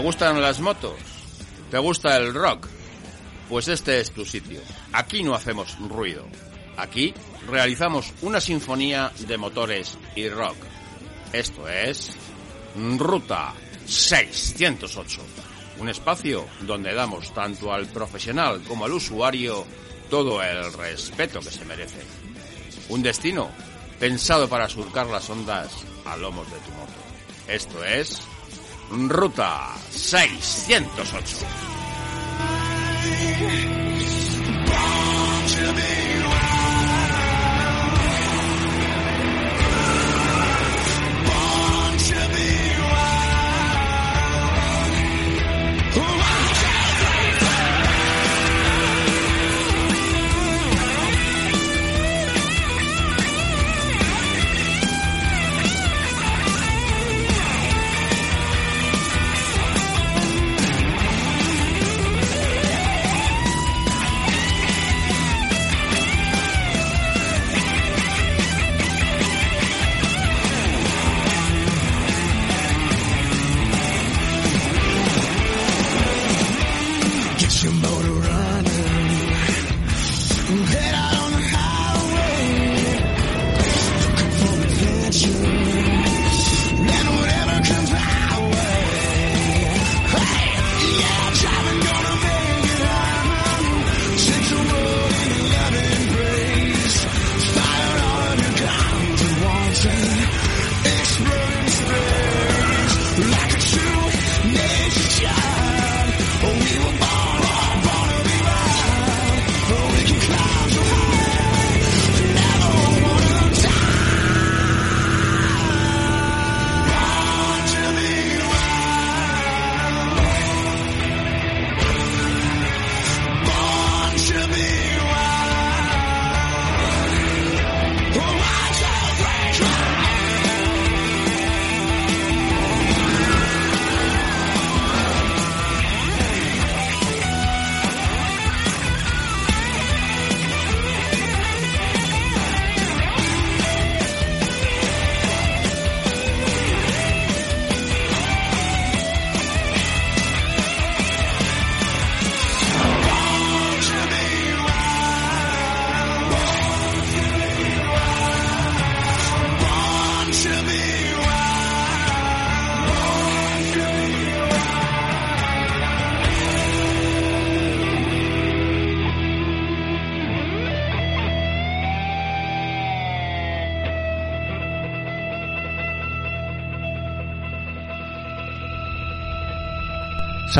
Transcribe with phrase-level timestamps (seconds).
[0.00, 0.94] ¿Te gustan las motos?
[1.70, 2.66] ¿Te gusta el rock?
[3.50, 4.62] Pues este es tu sitio.
[4.94, 6.24] Aquí no hacemos ruido.
[6.78, 7.12] Aquí
[7.46, 10.56] realizamos una sinfonía de motores y rock.
[11.34, 12.12] Esto es
[12.96, 13.52] Ruta
[13.84, 15.20] 608.
[15.80, 19.66] Un espacio donde damos tanto al profesional como al usuario
[20.08, 22.00] todo el respeto que se merece.
[22.88, 23.50] Un destino
[23.98, 25.70] pensado para surcar las ondas
[26.06, 26.94] a lomos de tu moto.
[27.46, 28.22] Esto es
[28.90, 31.46] Ruta 608.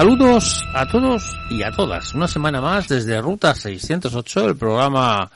[0.01, 2.15] Saludos a todos y a todas.
[2.15, 5.31] Una semana más desde Ruta 608, el programa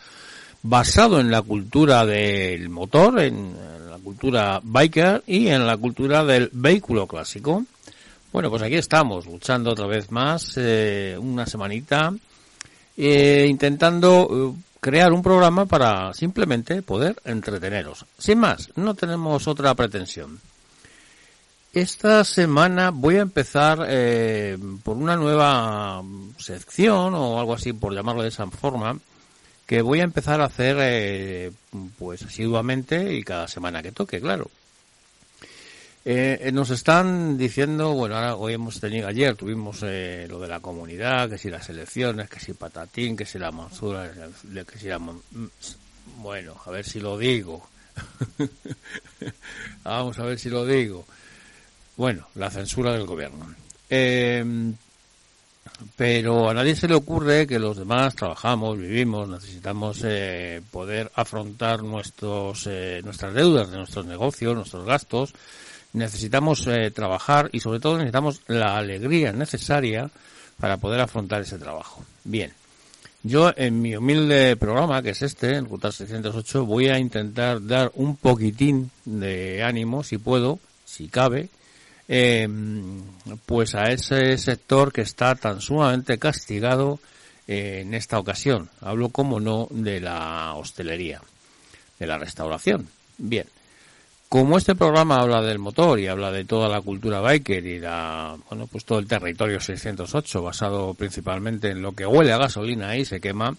[0.63, 3.55] basado en la cultura del motor, en
[3.91, 7.63] la cultura biker y en la cultura del vehículo clásico.
[8.33, 12.15] Bueno, pues aquí estamos, luchando otra vez más, eh, una semanita,
[12.97, 18.07] eh, intentando eh, crear un programa para simplemente poder entreteneros.
[18.17, 20.41] Sin más, no tenemos otra pretensión.
[21.75, 26.05] Esta semana voy a empezar eh, por una nueva
[26.39, 28.97] sección o algo así, por llamarlo de esa forma,
[29.67, 31.51] que voy a empezar a hacer eh,
[31.99, 34.49] pues asiduamente y cada semana que toque, claro.
[36.05, 40.61] Eh, nos están diciendo, bueno, ahora hoy hemos tenido, ayer tuvimos eh, lo de la
[40.61, 45.01] comunidad, que si las elecciones, que si patatín, que si la monsura, que si la...
[46.19, 47.69] Bueno, a ver si lo digo.
[49.83, 51.05] Vamos a ver si lo digo.
[51.97, 53.55] Bueno, la censura del gobierno.
[53.89, 54.75] Eh,
[55.97, 61.83] pero a nadie se le ocurre que los demás trabajamos, vivimos, necesitamos eh, poder afrontar
[61.83, 65.35] nuestros, eh, nuestras deudas de nuestros negocios, nuestros gastos.
[65.93, 70.11] Necesitamos eh, trabajar y sobre todo necesitamos la alegría necesaria
[70.59, 72.05] para poder afrontar ese trabajo.
[72.25, 72.53] Bien.
[73.23, 77.91] Yo en mi humilde programa, que es este, en Ruta 608, voy a intentar dar
[77.95, 81.49] un poquitín de ánimo, si puedo, si cabe,
[82.09, 82.49] eh,
[83.47, 86.99] pues a ese sector que está tan sumamente castigado
[87.47, 88.71] eh, en esta ocasión.
[88.81, 91.21] Hablo, como no, de la hostelería,
[91.99, 92.89] de la restauración.
[93.19, 93.47] Bien.
[94.29, 98.37] Como este programa habla del motor y habla de toda la cultura biker y la,
[98.49, 103.05] bueno, pues todo el territorio 608 basado principalmente en lo que huele a gasolina y
[103.05, 103.55] se quema,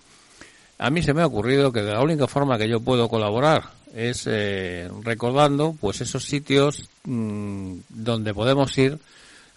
[0.77, 4.27] a mí se me ha ocurrido que la única forma que yo puedo colaborar es
[4.27, 8.99] eh, recordando pues esos sitios mmm, donde podemos ir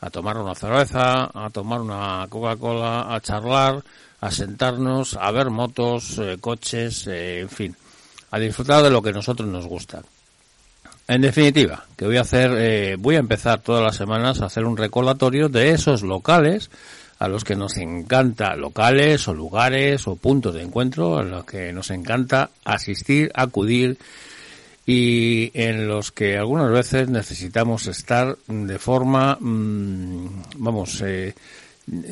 [0.00, 3.82] a tomar una cerveza, a tomar una Coca-Cola, a charlar,
[4.20, 7.76] a sentarnos, a ver motos, eh, coches, eh, en fin,
[8.30, 10.02] a disfrutar de lo que a nosotros nos gusta.
[11.08, 14.64] En definitiva, que voy a hacer, eh, voy a empezar todas las semanas a hacer
[14.64, 16.70] un recordatorio de esos locales
[17.18, 21.72] a los que nos encanta, locales o lugares o puntos de encuentro a los que
[21.72, 23.98] nos encanta asistir, acudir
[24.86, 30.26] y en los que algunas veces necesitamos estar de forma, mm,
[30.56, 31.34] vamos, eh,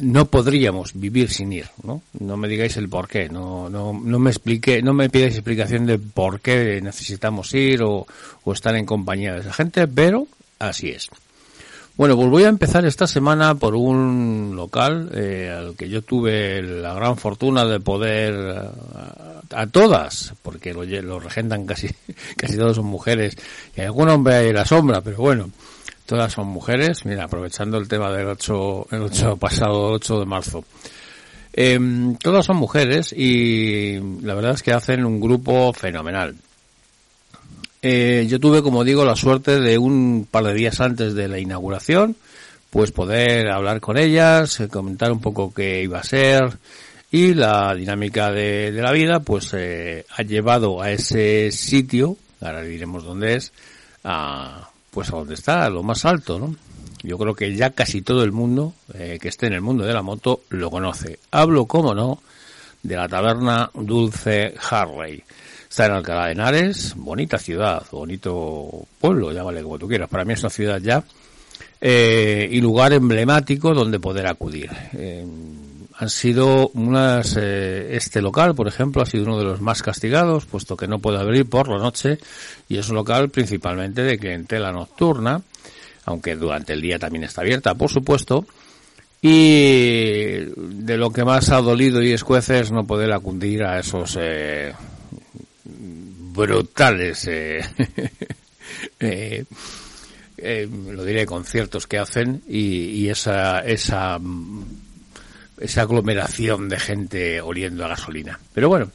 [0.03, 2.03] no podríamos vivir sin ir, ¿no?
[2.19, 5.87] No me digáis el por qué, no, no, no me explique, no me pidáis explicación
[5.87, 8.07] de por qué necesitamos ir o,
[8.45, 10.27] o estar en compañía de esa gente, pero
[10.59, 11.09] así es.
[11.97, 16.61] Bueno, pues voy a empezar esta semana por un local eh, al que yo tuve
[16.61, 21.89] la gran fortuna de poder a, a todas, porque lo, regentan casi
[22.37, 23.37] casi todas son mujeres
[23.75, 25.51] y algún hombre hay en la sombra, pero bueno,
[26.05, 27.07] todas son mujeres.
[27.07, 30.65] Mira, aprovechando el tema del 8, el 8 pasado 8 de marzo.
[31.55, 31.81] Eh,
[32.23, 36.37] todas son mujeres y la verdad es que hacen un grupo fenomenal.
[37.89, 41.39] Eh, yo tuve, como digo, la suerte de un par de días antes de la
[41.39, 42.17] inauguración,
[42.69, 46.59] pues poder hablar con ellas, eh, comentar un poco qué iba a ser
[47.13, 52.63] y la dinámica de, de la vida, pues eh, ha llevado a ese sitio, ahora
[52.63, 53.53] diremos dónde es,
[54.03, 56.57] a, pues a donde está, a lo más alto, ¿no?
[57.05, 59.95] Yo creo que ya casi todo el mundo eh, que esté en el mundo de
[59.95, 61.21] la moto lo conoce.
[61.31, 62.21] Hablo, como no,
[62.83, 65.23] de la taberna Dulce Harley.
[65.77, 70.09] Está en Alcalá de Henares, bonita ciudad, bonito pueblo, llámale como tú quieras.
[70.09, 71.05] Para mí es una ciudad ya.
[71.79, 74.71] Eh, y lugar emblemático donde poder acudir.
[74.95, 75.27] Eh,
[75.99, 80.47] han sido unas, eh, este local, por ejemplo, ha sido uno de los más castigados,
[80.47, 82.21] puesto que no puede abrir por la noche,
[82.71, 85.43] y es un local principalmente de clientela nocturna,
[86.07, 88.47] aunque durante el día también está abierta, por supuesto,
[89.21, 94.17] y de lo que más ha dolido y escuece es no poder acudir a esos
[94.19, 94.73] eh,
[96.37, 97.61] brutales, eh,
[99.01, 99.45] eh,
[100.37, 104.21] eh, lo diré, conciertos que hacen y, esa, esa,
[105.59, 108.39] esa aglomeración de gente oliendo a gasolina.
[108.53, 108.91] Pero bueno,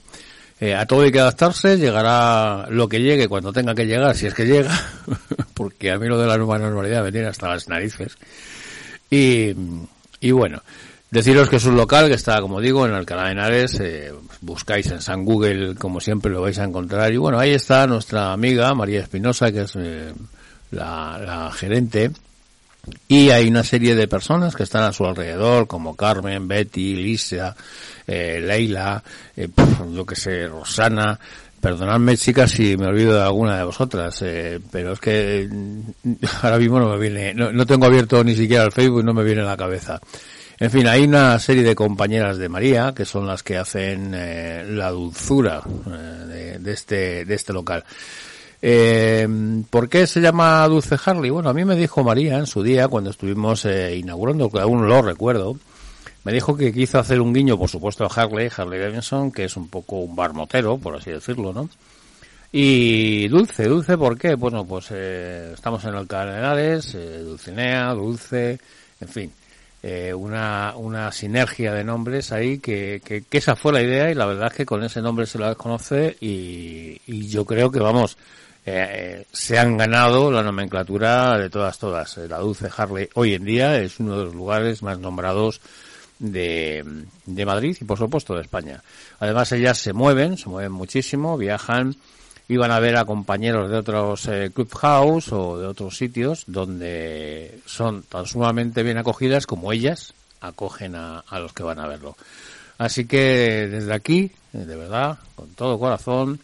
[0.77, 4.33] a todo hay que adaptarse, llegará lo que llegue cuando tenga que llegar, si es
[4.35, 4.79] que llega,
[5.55, 8.15] porque a mí lo de la nueva normalidad me tiene hasta las narices.
[9.09, 9.53] Y,
[10.19, 10.61] y bueno,
[11.11, 14.89] Deciros que es un local que está, como digo, en Alcalá de Henares, eh, buscáis
[14.91, 17.11] en San Google, como siempre lo vais a encontrar.
[17.11, 20.13] Y bueno, ahí está nuestra amiga María Espinosa, que es eh,
[20.71, 22.11] la, la, gerente.
[23.09, 27.55] Y hay una serie de personas que están a su alrededor, como Carmen, Betty, Lisa,
[28.07, 29.03] eh, Leila,
[29.35, 29.49] eh,
[29.93, 31.19] yo que sé, Rosana.
[31.59, 35.47] Perdonadme, chicas, si me olvido de alguna de vosotras, eh, pero es que
[36.41, 39.23] ahora mismo no me viene, no, no tengo abierto ni siquiera el Facebook no me
[39.23, 39.99] viene a la cabeza.
[40.61, 44.63] En fin, hay una serie de compañeras de María que son las que hacen eh,
[44.63, 47.83] la dulzura eh, de, este, de este local.
[48.61, 49.27] Eh,
[49.71, 51.31] ¿Por qué se llama Dulce Harley?
[51.31, 54.87] Bueno, a mí me dijo María en su día, cuando estuvimos eh, inaugurando, que aún
[54.87, 55.57] lo recuerdo,
[56.25, 59.57] me dijo que quiso hacer un guiño, por supuesto, a Harley, Harley Davidson, que es
[59.57, 61.71] un poco un bar motero, por así decirlo, ¿no?
[62.51, 64.35] Y dulce, dulce, ¿por qué?
[64.35, 68.59] Bueno, pues eh, estamos en Henares, eh, Dulcinea, Dulce,
[68.99, 69.31] en fin
[69.83, 74.13] eh, una, una sinergia de nombres ahí que, que, que, esa fue la idea y
[74.13, 77.79] la verdad es que con ese nombre se la conoce y, y yo creo que
[77.79, 78.17] vamos
[78.63, 82.17] eh, se han ganado la nomenclatura de todas todas.
[82.17, 85.61] La Dulce Harley hoy en día es uno de los lugares más nombrados
[86.19, 86.85] de,
[87.25, 88.83] de Madrid y por supuesto de España.
[89.19, 91.95] Además ellas se mueven se mueven muchísimo viajan
[92.47, 98.03] iban a ver a compañeros de otros eh, clubhouse o de otros sitios donde son
[98.03, 102.15] tan sumamente bien acogidas como ellas acogen a, a los que van a verlo.
[102.77, 106.39] Así que desde aquí, de verdad, con todo corazón,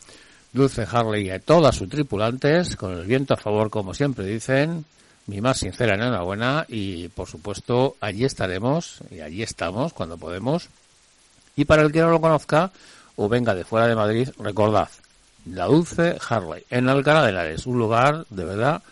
[0.53, 4.85] Dulce Harley y a todas sus tripulantes, con el viento a favor, como siempre dicen,
[5.27, 10.69] mi más sincera enhorabuena y, por supuesto, allí estaremos y allí estamos cuando podemos.
[11.55, 12.71] Y para el que no lo conozca
[13.15, 14.89] o venga de fuera de Madrid, recordad,
[15.51, 18.83] la Dulce Harley, en Alcalá de un lugar de verdad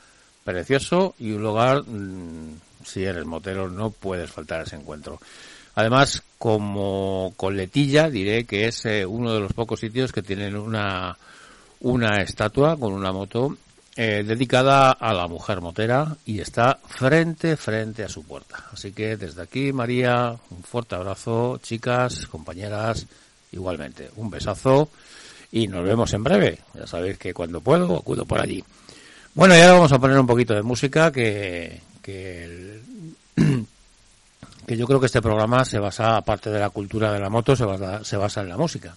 [0.44, 5.20] precioso y un lugar, mmm, si eres motero, no puedes faltar a ese encuentro.
[5.76, 11.18] Además, como coletilla, diré que es eh, uno de los pocos sitios que tienen una,
[11.82, 13.58] una estatua con una moto
[13.98, 18.66] eh, dedicada a la mujer motera y está frente, frente a su puerta.
[18.72, 23.06] Así que desde aquí, María, un fuerte abrazo, chicas, compañeras,
[23.52, 24.90] igualmente, un besazo
[25.52, 26.60] y nos vemos en breve.
[26.74, 28.64] Ya sabéis que cuando puedo acudo por allí.
[29.34, 32.80] Bueno, y ahora vamos a poner un poquito de música que, que
[34.66, 37.56] que yo creo que este programa se basa, aparte de la cultura de la moto,
[37.56, 38.96] se basa, se basa en la música.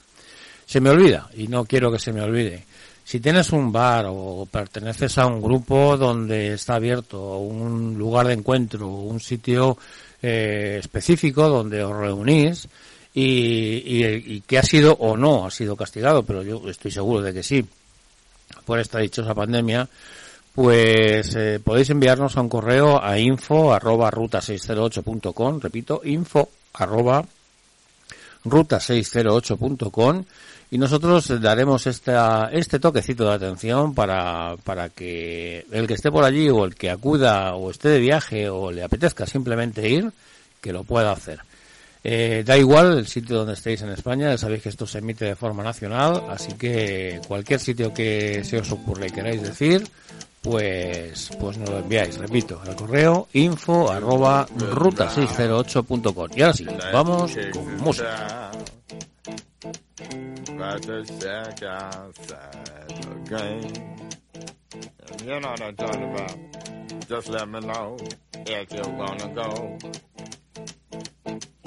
[0.65, 2.65] Se me olvida, y no quiero que se me olvide.
[3.05, 8.35] Si tienes un bar o perteneces a un grupo donde está abierto un lugar de
[8.35, 9.79] encuentro, un sitio
[10.21, 12.69] eh, específico donde os reunís
[13.21, 17.35] y, y, que ha sido o no ha sido castigado, pero yo estoy seguro de
[17.35, 17.67] que sí,
[18.65, 19.89] por esta dichosa pandemia,
[20.55, 27.25] pues eh, podéis enviarnos a un correo a info arroba ruta608.com, repito, info arroba
[28.45, 30.25] ruta608.com
[30.71, 36.25] y nosotros daremos esta, este toquecito de atención para, para que el que esté por
[36.25, 40.13] allí o el que acuda o esté de viaje o le apetezca simplemente ir,
[40.61, 41.41] que lo pueda hacer.
[42.05, 45.25] Eh, da igual el sitio donde estéis en España, ya sabéis que esto se emite
[45.25, 49.87] de forma nacional, así que cualquier sitio que se os ocurra y queráis decir,
[50.43, 56.31] pues, pues nos lo enviáis, repito, al correo info arroba ruta608.com.
[56.37, 58.51] Y ahora sí, vamos con música.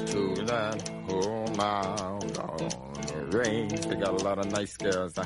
[0.08, 2.60] To that whole mile on
[3.08, 3.82] the range.
[3.82, 5.16] They got a lot of nice girls.
[5.16, 5.26] Huh?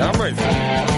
[0.00, 0.93] I'm ready.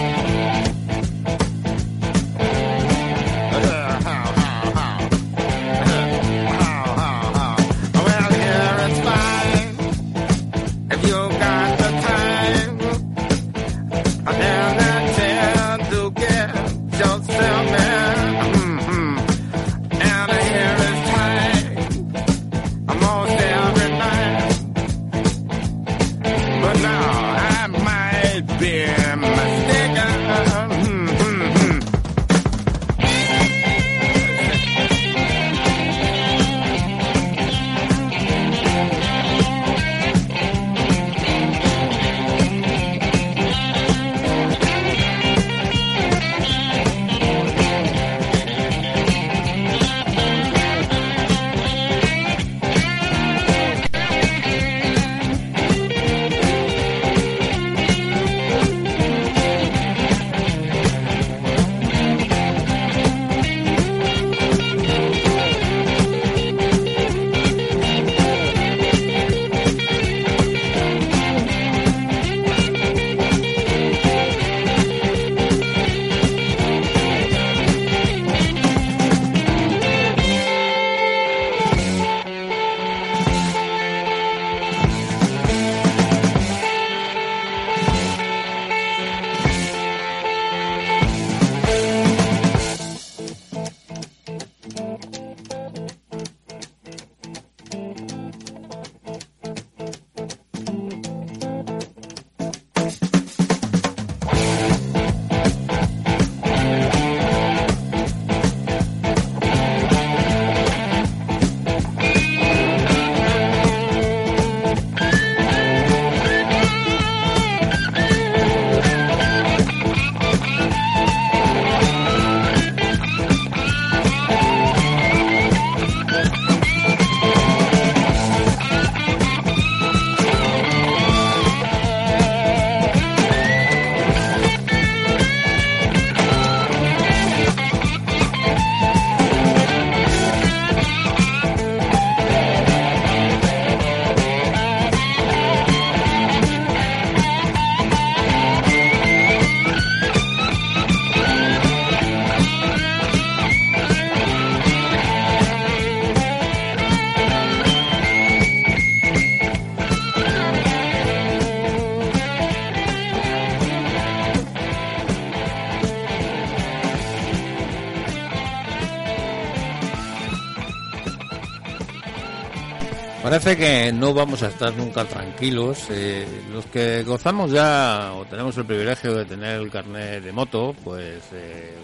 [173.36, 175.88] Parece que no vamos a estar nunca tranquilos.
[175.90, 180.74] Eh, los que gozamos ya o tenemos el privilegio de tener el carnet de moto,
[180.82, 181.74] pues eh,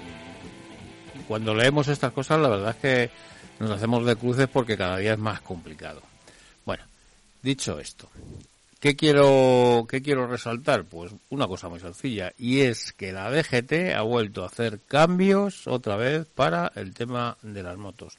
[1.28, 3.10] cuando leemos estas cosas la verdad es que
[3.60, 6.00] nos hacemos de cruces porque cada día es más complicado.
[6.64, 6.84] Bueno,
[7.42, 8.08] dicho esto,
[8.80, 10.84] ¿qué quiero, qué quiero resaltar?
[10.84, 15.66] Pues una cosa muy sencilla y es que la DGT ha vuelto a hacer cambios
[15.66, 18.16] otra vez para el tema de las motos.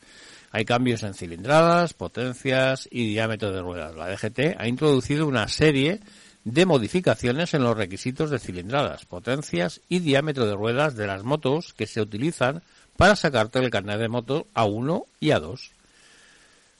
[0.55, 3.95] Hay cambios en cilindradas, potencias y diámetro de ruedas.
[3.95, 5.99] La DGT ha introducido una serie
[6.43, 11.73] de modificaciones en los requisitos de cilindradas, potencias y diámetro de ruedas de las motos
[11.73, 12.61] que se utilizan
[12.97, 15.71] para sacarte el carnet de moto A1 y A2.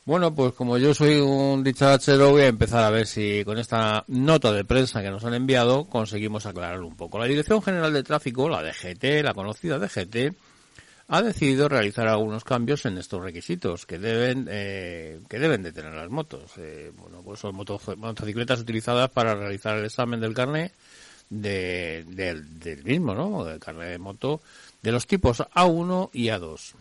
[0.06, 4.03] Bueno, pues como yo soy un dicharachero, voy a empezar a ver si con esta
[4.08, 7.18] nota de prensa que nos han enviado conseguimos aclarar un poco.
[7.18, 10.36] La Dirección General de Tráfico, la DGT, la conocida DGT,
[11.13, 15.93] ha decidido realizar algunos cambios en estos requisitos que deben eh, que deben de tener
[15.93, 16.53] las motos.
[16.58, 20.74] Eh, bueno, pues son motocicletas utilizadas para realizar el examen del carnet
[21.29, 23.43] de, del mismo, ¿no?
[23.43, 24.41] Del carnet de moto
[24.82, 26.74] de los tipos A1 y A2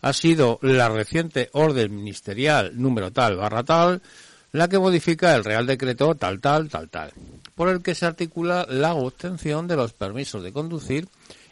[0.00, 4.02] ha sido la reciente orden ministerial número tal barra tal
[4.50, 7.12] la que modifica el Real Decreto tal tal tal tal,
[7.54, 11.06] por el que se articula la obtención de los permisos de conducir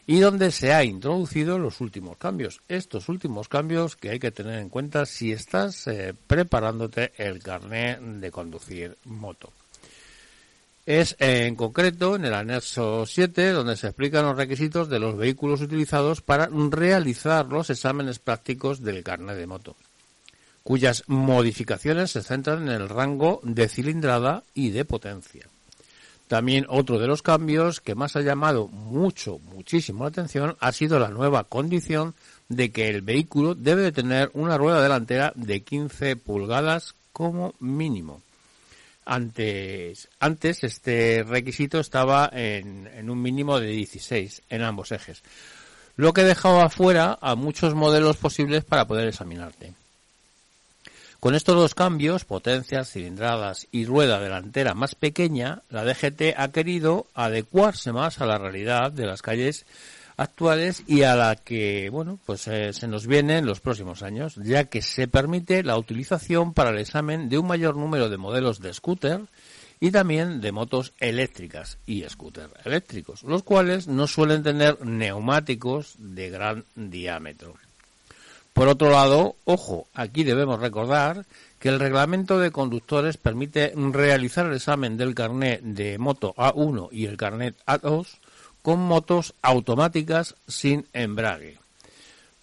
[0.07, 2.61] y donde se ha introducido los últimos cambios.
[2.69, 8.01] Estos últimos cambios que hay que tener en cuenta si estás eh, preparándote el carnet
[8.01, 9.51] de conducir moto
[10.87, 15.63] es en concreto en el anexo 7 donde se explican los requisitos de los vehículos
[15.63, 19.77] utilizados para realizar los exámenes prácticos del carnet de moto,
[20.63, 25.49] cuyas modificaciones se centran en el rango de cilindrada y de potencia.
[26.29, 30.99] También otro de los cambios que más ha llamado mucho, muchísimo la atención ha sido
[30.99, 32.15] la nueva condición
[32.49, 38.23] de que el vehículo debe de tener una rueda delantera de 15 pulgadas como mínimo
[39.07, 45.23] antes, antes este requisito estaba en, en un mínimo de 16 en ambos ejes,
[45.97, 49.75] lo que dejaba fuera a muchos modelos posibles para poder examinarte.
[51.25, 57.07] Con estos dos cambios, potencias, cilindradas y rueda delantera más pequeña, la DGT ha querido
[57.15, 59.65] adecuarse más a la realidad de las calles
[60.19, 64.35] actuales y a la que, bueno, pues eh, se nos viene en los próximos años,
[64.37, 68.61] ya que se permite la utilización para el examen de un mayor número de modelos
[68.61, 69.23] de scooter
[69.81, 76.29] y también de motos eléctricas y scooter eléctricos, los cuales no suelen tener neumáticos de
[76.29, 77.55] gran diámetro.
[78.55, 81.27] Por otro lado, ojo, aquí debemos recordar
[81.59, 87.07] que el reglamento de conductores permite realizar el examen del carnet de moto A1 y
[87.07, 88.07] el carnet A2
[88.63, 91.59] con motos automáticas sin embrague.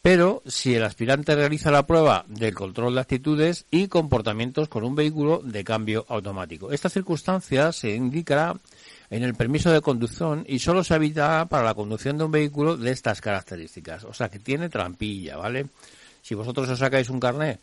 [0.01, 4.95] Pero si el aspirante realiza la prueba del control de actitudes y comportamientos con un
[4.95, 6.73] vehículo de cambio automático.
[6.73, 8.53] Esta circunstancia se indicará
[9.09, 12.75] en el permiso de conducción y solo se evitará para la conducción de un vehículo
[12.75, 14.03] de estas características.
[14.03, 15.67] O sea que tiene trampilla, ¿vale?
[16.21, 17.59] Si vosotros os sacáis un carnet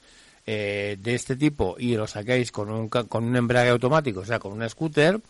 [0.46, 4.38] eh, de este tipo y lo sacáis con un, con un embrague automático, o sea,
[4.38, 5.20] con un scooter,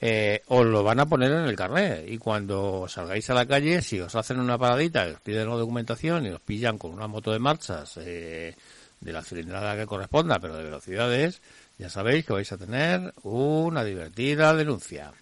[0.00, 3.80] eh, os lo van a poner en el carnet y cuando salgáis a la calle,
[3.80, 7.32] si os hacen una paradita, os piden la documentación y os pillan con una moto
[7.32, 8.54] de marchas eh,
[9.00, 11.40] de la cilindrada que corresponda, pero de velocidades,
[11.78, 15.12] ya sabéis que vais a tener una divertida denuncia.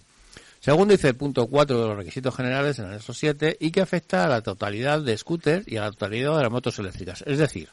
[0.62, 3.82] Segundo dice el punto 4 de los requisitos generales en el anexo 7 y que
[3.82, 7.22] afecta a la totalidad de scooters y a la totalidad de las motos eléctricas.
[7.26, 7.68] Es decir,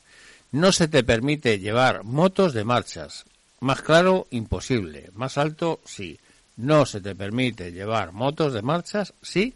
[0.51, 3.25] no se te permite llevar motos de marchas.
[3.59, 5.11] Más claro, imposible.
[5.13, 6.19] Más alto, sí
[6.59, 9.53] no se te permite llevar motos de marchas si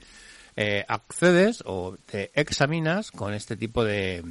[0.55, 4.23] eh, accedes o te examinas con este tipo de,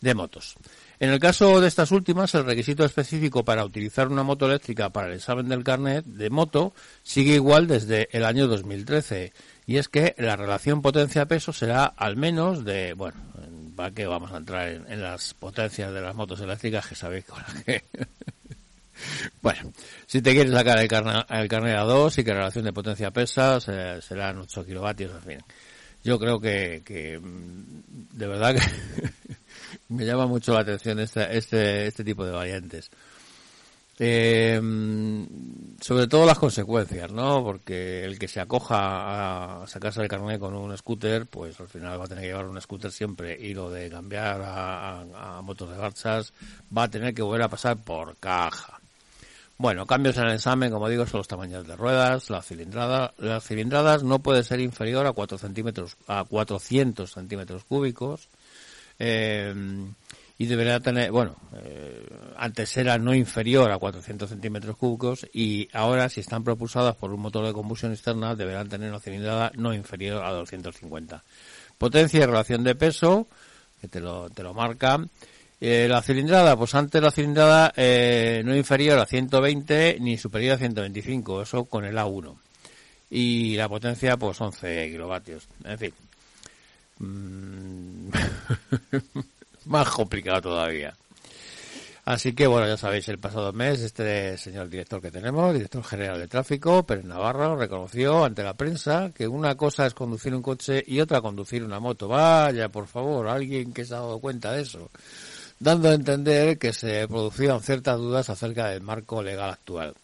[0.00, 0.56] de motos.
[1.00, 5.08] En el caso de estas últimas, el requisito específico para utilizar una moto eléctrica para
[5.08, 9.32] el examen del carnet de moto sigue igual desde el año 2013.
[9.66, 13.16] Y es que la relación potencia-peso será al menos de, bueno,
[13.76, 17.38] ¿para qué vamos a entrar en, las potencias de las motos eléctricas que sabéis con
[17.40, 17.82] las que
[19.40, 19.72] bueno,
[20.06, 23.10] si te quieres sacar el, carne, el carnet a 2 y que relación de potencia
[23.10, 25.44] pesa serán 8 kilovatios, en fin.
[26.04, 28.60] Yo creo que, que mm, de verdad que
[29.90, 32.90] me llama mucho la atención este, este, este tipo de variantes.
[34.02, 34.58] Eh,
[35.78, 37.44] sobre todo las consecuencias, ¿no?
[37.44, 42.00] Porque el que se acoja a sacarse el carnet con un scooter, pues al final
[42.00, 45.76] va a tener que llevar un scooter siempre y lo de cambiar a, motos de
[45.76, 46.32] marchas
[46.74, 48.80] va a tener que volver a pasar por caja.
[49.58, 53.12] Bueno, cambios en el examen, como digo, son los tamaños de ruedas, la cilindrada.
[53.18, 58.30] Las cilindradas no puede ser inferior a 4 centímetros, a 400 centímetros cúbicos.
[59.00, 59.52] Eh,
[60.40, 62.02] y debería tener, bueno, eh,
[62.38, 67.20] antes era no inferior a 400 centímetros cúbicos y ahora si están propulsadas por un
[67.20, 71.22] motor de combustión externa deberán tener una cilindrada no inferior a 250.
[71.76, 73.28] Potencia y relación de peso,
[73.82, 74.98] que te lo, te lo marca.
[75.60, 80.58] Eh, la cilindrada, pues antes la cilindrada eh, no inferior a 120 ni superior a
[80.58, 82.34] 125, eso con el A1.
[83.10, 85.46] Y la potencia, pues 11 kilovatios.
[85.64, 85.92] En fin.
[86.98, 87.99] Mm,
[89.66, 90.94] más complicado todavía.
[92.04, 96.18] Así que, bueno, ya sabéis, el pasado mes este señor director que tenemos, director general
[96.18, 100.82] de tráfico, Pérez Navarro, reconoció ante la prensa que una cosa es conducir un coche
[100.86, 102.08] y otra conducir una moto.
[102.08, 104.90] Vaya, por favor, alguien que se ha dado cuenta de eso.
[105.58, 109.94] Dando a entender que se producían ciertas dudas acerca del marco legal actual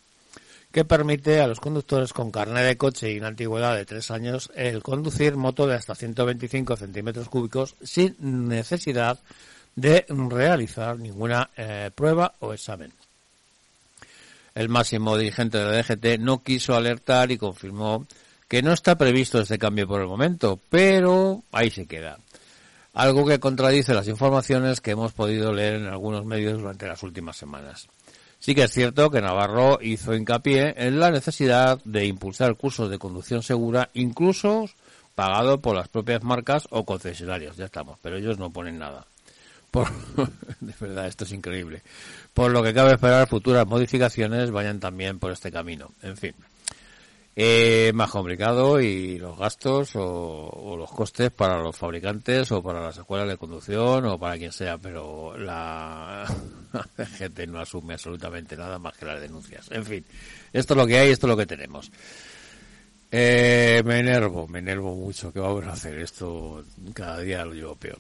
[0.77, 4.51] que permite a los conductores con carnet de coche y una antigüedad de tres años
[4.55, 9.19] el conducir moto de hasta 125 centímetros cúbicos sin necesidad
[9.75, 12.93] de realizar ninguna eh, prueba o examen.
[14.55, 18.07] El máximo dirigente de la DGT no quiso alertar y confirmó
[18.47, 22.19] que no está previsto este cambio por el momento, pero ahí se queda.
[22.93, 27.39] Algo que contradice las informaciones que hemos podido leer en algunos medios durante las últimas
[27.39, 27.89] semanas.
[28.39, 32.99] Sí que es cierto que Navarro hizo hincapié en la necesidad de impulsar cursos de
[32.99, 34.67] conducción segura, incluso
[35.15, 37.57] pagado por las propias marcas o concesionarios.
[37.57, 39.07] Ya estamos, pero ellos no ponen nada.
[39.71, 39.89] Por,
[40.61, 41.83] de verdad, esto es increíble.
[42.35, 45.91] Por lo que cabe esperar futuras modificaciones vayan también por este camino.
[46.03, 46.35] En fin
[47.39, 52.97] eh, más complicado y los gastos o, los costes para los fabricantes o para las
[52.97, 56.27] escuelas de conducción o para quien sea, pero la,
[57.19, 59.71] gente no asume absolutamente nada más que las denuncias.
[59.71, 60.03] En fin,
[60.51, 61.93] esto es lo que hay, esto es lo que tenemos.
[63.13, 65.31] Eh, me enervo, me enervo mucho.
[65.31, 65.99] ¿Qué vamos a hacer?
[65.99, 67.99] Esto cada día lo llevo peor.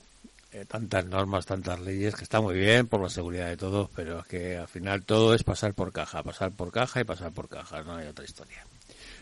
[0.51, 4.20] Eh, tantas normas, tantas leyes, que está muy bien por la seguridad de todos, pero
[4.20, 7.51] es que al final todo es pasar por caja, pasar por caja y pasar por
[7.51, 8.64] caja, no hay otra historia.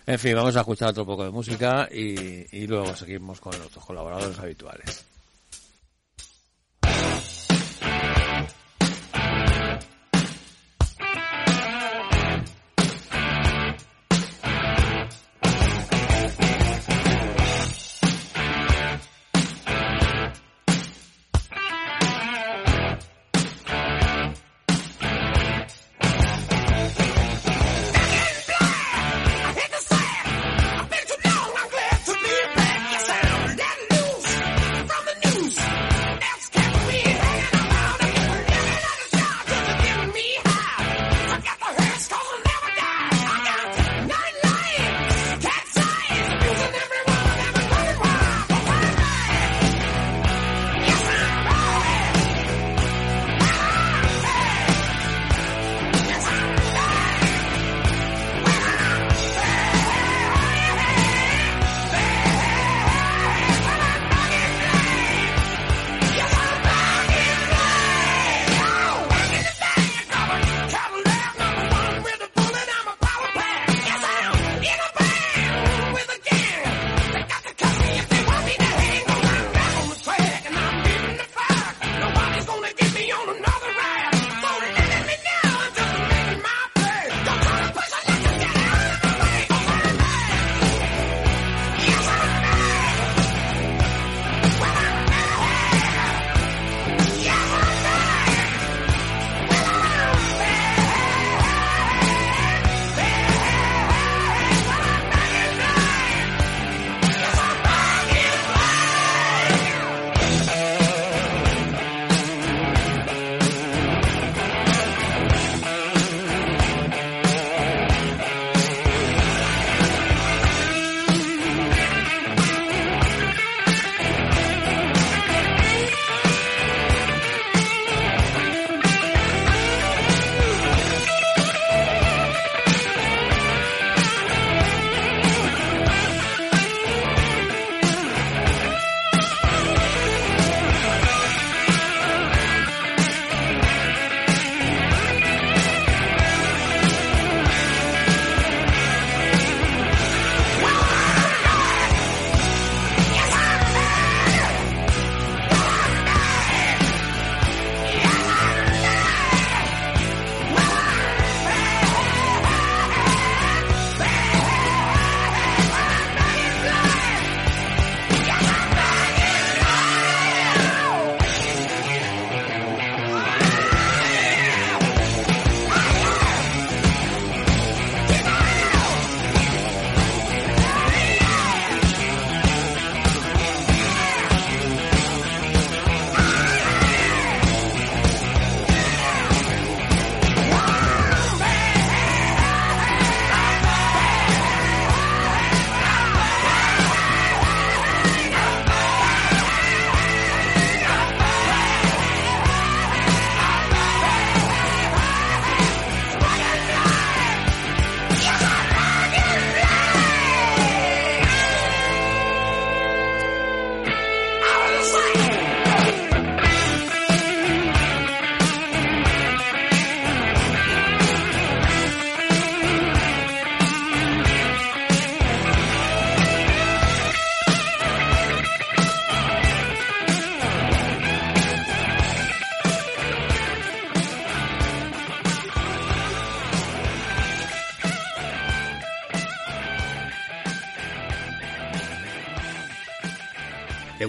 [0.07, 4.39] En fin, vamos a escuchar otro poco de música y, luego seguimos con nuestros colaboradores
[4.39, 5.14] habituales.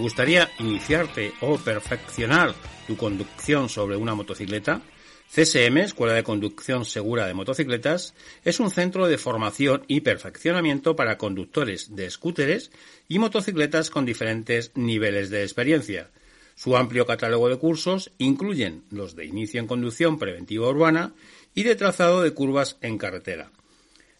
[0.06, 2.54] Gustaría iniciarte o perfeccionar
[2.86, 4.80] tu conducción sobre una motocicleta?
[5.28, 8.14] CSM, Escuela de Conducción Segura de Motocicletas,
[8.44, 12.70] es un centro de formación y perfeccionamiento para conductores de scooteres
[13.08, 16.12] y motocicletas con diferentes niveles de experiencia.
[16.54, 21.14] Su amplio catálogo de cursos incluyen los de inicio en conducción preventiva urbana
[21.52, 23.50] y de trazado de curvas en carretera.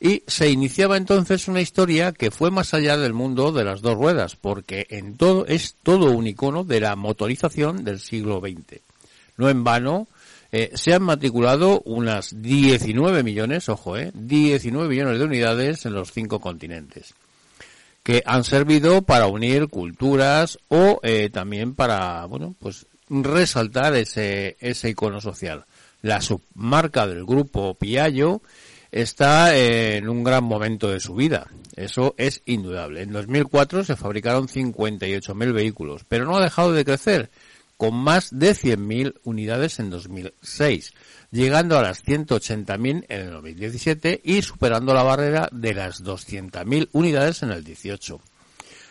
[0.00, 3.94] Y se iniciaba entonces una historia que fue más allá del mundo de las dos
[3.94, 8.80] ruedas, porque en todo es todo un icono de la motorización del siglo XX.
[9.36, 10.08] No en vano,
[10.50, 16.12] eh, se han matriculado unas 19 millones, ojo, eh, 19 millones de unidades en los
[16.12, 17.14] cinco continentes,
[18.02, 24.90] que han servido para unir culturas o eh, también para, bueno, pues resaltar ese, ese
[24.90, 25.66] icono social.
[26.00, 28.40] La submarca del grupo Piaggio
[28.90, 31.48] está en un gran momento de su vida.
[31.76, 33.02] Eso es indudable.
[33.02, 37.30] En 2004 se fabricaron 58.000 vehículos, pero no ha dejado de crecer
[37.78, 40.92] con más de 100.000 unidades en 2006,
[41.30, 47.42] llegando a las 180.000 en el 2017 y superando la barrera de las 200.000 unidades
[47.44, 48.20] en el 18.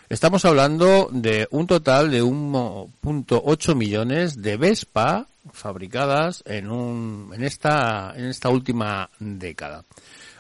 [0.10, 8.14] Estamos hablando de un total de 1.8 millones de Vespa fabricadas en un en esta
[8.16, 9.84] en esta última década.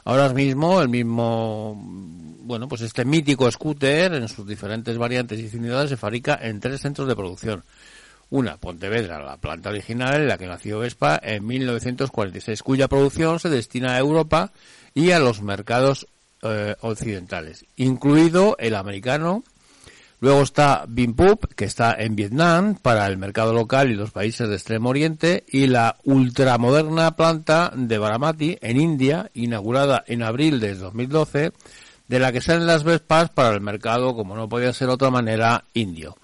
[0.05, 1.75] Ahora mismo el mismo
[2.47, 6.79] bueno, pues este mítico scooter en sus diferentes variantes y unidades se fabrica en tres
[6.79, 7.65] centros de producción.
[8.29, 13.49] Una, Pontevedra, la planta original en la que nació Vespa en 1946, cuya producción se
[13.49, 14.51] destina a Europa
[14.93, 16.07] y a los mercados
[16.43, 19.43] eh, occidentales, incluido el americano.
[20.19, 24.55] Luego está Bimpup, que está en Vietnam para el mercado local y los países de
[24.55, 31.53] Extremo Oriente, y la ultramoderna planta de Baramati en India, inaugurada en abril de 2012,
[32.07, 35.65] de la que salen las Vespas para el mercado, como no podía ser otra manera,
[35.73, 36.17] indio.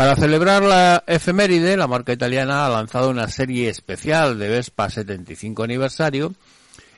[0.00, 5.62] Para celebrar la efeméride, la marca italiana ha lanzado una serie especial de Vespa 75
[5.62, 6.32] aniversario,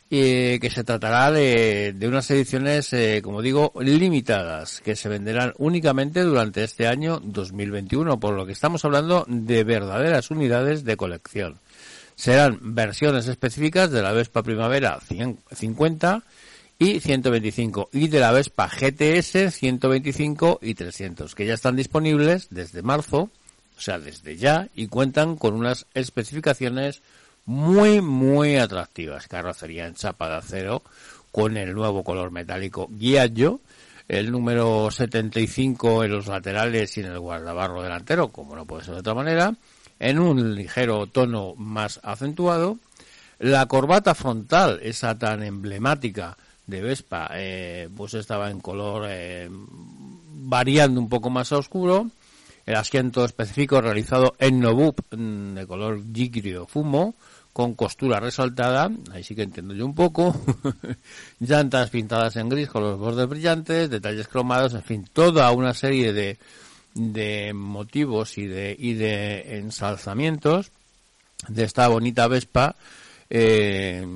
[0.09, 6.23] eh, que se tratará de, unas ediciones, eh, como digo, limitadas, que se venderán únicamente
[6.23, 11.59] durante este año 2021, por lo que estamos hablando de verdaderas unidades de colección.
[12.15, 15.01] Serán versiones específicas de la Vespa Primavera
[15.51, 16.23] 50,
[16.83, 22.83] y 125 y de la Vespa GTS 125 y 300 que ya están disponibles desde
[22.83, 23.31] marzo,
[23.79, 27.01] o sea, desde ya y cuentan con unas especificaciones
[27.45, 30.83] muy muy atractivas, carrocería en chapa de acero
[31.31, 33.61] con el nuevo color metálico Giaggio,
[34.09, 38.95] el número 75 en los laterales y en el guardabarro delantero, como no puede ser
[38.95, 39.55] de otra manera,
[40.01, 42.79] en un ligero tono más acentuado.
[43.39, 51.01] La corbata frontal, esa tan emblemática de Vespa, eh, pues estaba en color eh, variando
[51.01, 52.11] un poco más a oscuro.
[52.65, 57.15] El asiento específico realizado en Nobup mm, de color gigrio fumo
[57.53, 60.35] con costura resaltada, ahí sí que entiendo yo un poco,
[61.41, 66.15] llantas pintadas en gris con los bordes brillantes, detalles cromados, en fin, toda una serie
[66.15, 66.39] de,
[66.95, 70.71] de motivos y de, y de ensalzamientos
[71.49, 72.77] de esta bonita Vespa.
[73.35, 74.07] Eh,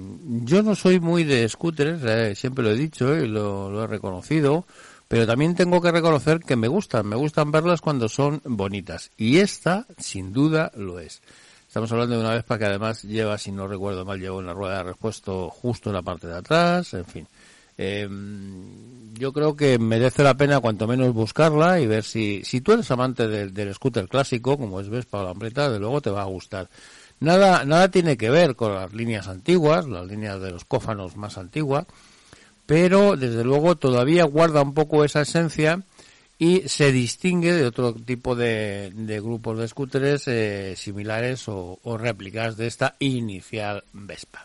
[0.43, 4.67] yo no soy muy de scooters, eh, siempre lo he dicho y lo, he reconocido,
[5.09, 9.11] pero también tengo que reconocer que me gustan, me gustan verlas cuando son bonitas.
[9.17, 11.23] Y esta, sin duda, lo es.
[11.67, 14.77] Estamos hablando de una Vespa que además lleva, si no recuerdo mal, lleva una rueda
[14.79, 17.27] de repuesto justo en la parte de atrás, en fin.
[17.79, 18.07] Eh,
[19.15, 22.91] yo creo que merece la pena cuanto menos buscarla y ver si, si tú eres
[22.91, 26.27] amante del, del scooter clásico, como es Vespa o Lambretta, de luego te va a
[26.27, 26.69] gustar.
[27.21, 31.39] Nada, nada tiene que ver con las líneas antiguas, las líneas de los cófanos más
[31.39, 31.87] antiguas,
[32.67, 35.83] pero desde luego todavía guarda un poco esa esencia
[36.39, 41.97] y se distingue de otro tipo de, de grupos de scooters eh, similares o, o,
[41.97, 44.45] réplicas de esta inicial Vespa.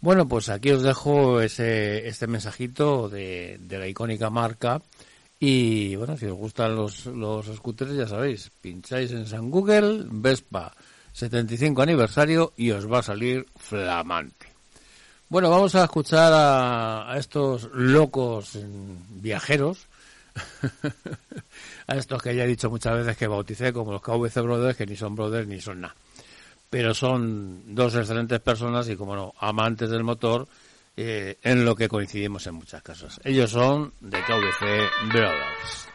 [0.00, 4.80] Bueno, pues aquí os dejo ese, este mensajito de, la icónica marca
[5.38, 10.72] y bueno, si os gustan los, los scooters ya sabéis, pincháis en San Google Vespa
[11.12, 14.46] 75 aniversario y os va a salir flamante.
[15.28, 18.58] Bueno, vamos a escuchar a, a estos locos
[19.08, 19.86] viajeros
[21.86, 24.86] a estos que ya he dicho muchas veces que bauticé como los KVC Brothers, que
[24.86, 25.94] ni son brothers ni son nada.
[26.68, 30.46] Pero son dos excelentes personas y, como no, amantes del motor,
[30.96, 33.20] eh, en lo que coincidimos en muchas cosas.
[33.24, 35.89] Ellos son de KVC Brothers.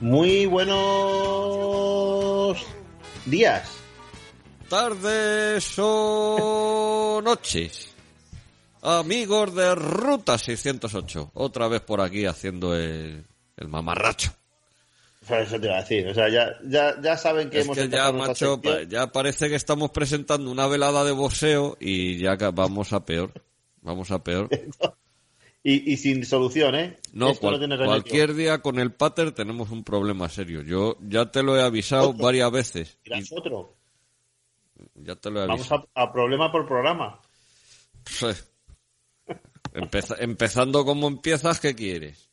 [0.00, 0.76] Muy buenos
[3.26, 3.70] días.
[4.70, 7.94] Tardes o noches.
[8.80, 11.32] Amigos de Ruta 608.
[11.34, 13.26] Otra vez por aquí haciendo el,
[13.58, 14.32] el mamarracho.
[15.28, 16.08] Eso te iba a decir.
[16.08, 18.58] O sea, ya, ya, ya saben que es hemos que ya, macho,
[18.88, 23.34] ya parece que estamos presentando una velada de boxeo y ya vamos a peor.
[23.82, 24.48] Vamos a peor.
[25.62, 26.98] y, y, sin solución, ¿eh?
[27.12, 30.62] No, cual, no cualquier día con el pater tenemos un problema serio.
[30.62, 32.24] Yo ya te lo he avisado ¿Otro?
[32.24, 32.98] varias veces.
[33.04, 33.76] ¿Irás otro?
[34.94, 35.88] Ya te lo he Vamos avisado.
[35.94, 37.20] a, a problema por programa.
[39.74, 42.28] Empeza- empezando como empiezas, ¿qué quieres?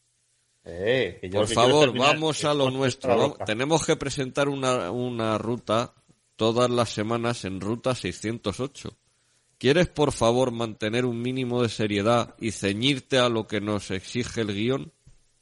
[0.63, 3.37] Eh, que yo Por que favor, terminar vamos a lo nuestro.
[3.45, 5.93] Tenemos que presentar una, una ruta
[6.35, 8.97] todas las semanas en ruta 608.
[9.57, 14.41] ¿Quieres, por favor, mantener un mínimo de seriedad y ceñirte a lo que nos exige
[14.41, 14.91] el guion?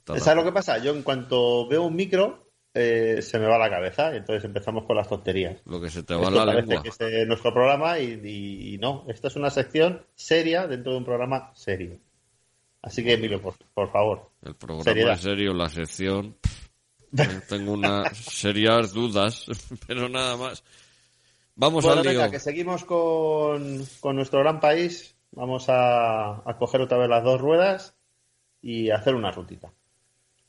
[0.06, 0.78] ¿Sabes lo que pasa?
[0.78, 4.96] Yo en cuanto veo un micro, eh, se me va la cabeza entonces empezamos con
[4.96, 5.58] las tonterías.
[5.66, 6.82] Lo que se te va Esto la lengua.
[6.84, 10.92] que es eh, nuestro programa y, y- y no, esta es una sección seria dentro
[10.94, 11.98] de un programa serio.
[12.82, 14.30] Así que, Emilio, por, por favor.
[14.44, 15.14] El programa Seriedad.
[15.14, 16.36] en serio, la sección.
[16.40, 16.70] pff,
[17.50, 19.46] Tengo unas serias dudas,
[19.88, 20.64] pero nada más.
[21.56, 22.20] Vamos Bueno, al lío.
[22.20, 25.16] venga, que seguimos con, con nuestro gran país.
[25.32, 27.96] Vamos a, a coger otra vez las dos ruedas
[28.62, 29.74] y hacer una rutita.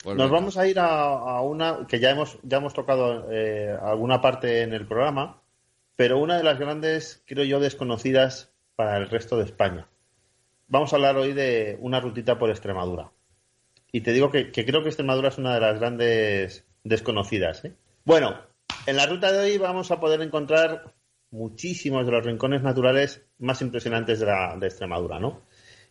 [0.03, 0.41] Pues Nos venga.
[0.41, 4.63] vamos a ir a, a una que ya hemos, ya hemos tocado eh, alguna parte
[4.63, 5.43] en el programa,
[5.97, 9.89] pero una de las grandes, creo yo, desconocidas para el resto de España.
[10.69, 13.11] Vamos a hablar hoy de una rutita por Extremadura.
[13.93, 17.65] Y te digo que, que creo que Extremadura es una de las grandes desconocidas.
[17.65, 17.75] ¿eh?
[18.05, 18.37] Bueno,
[18.87, 20.93] en la ruta de hoy vamos a poder encontrar
[21.31, 25.43] muchísimos de los rincones naturales más impresionantes de, la, de Extremadura, ¿no?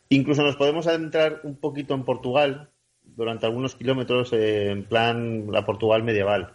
[0.10, 2.70] Incluso nos podemos adentrar un poquito en Portugal
[3.04, 6.54] durante algunos kilómetros en plan la Portugal medieval.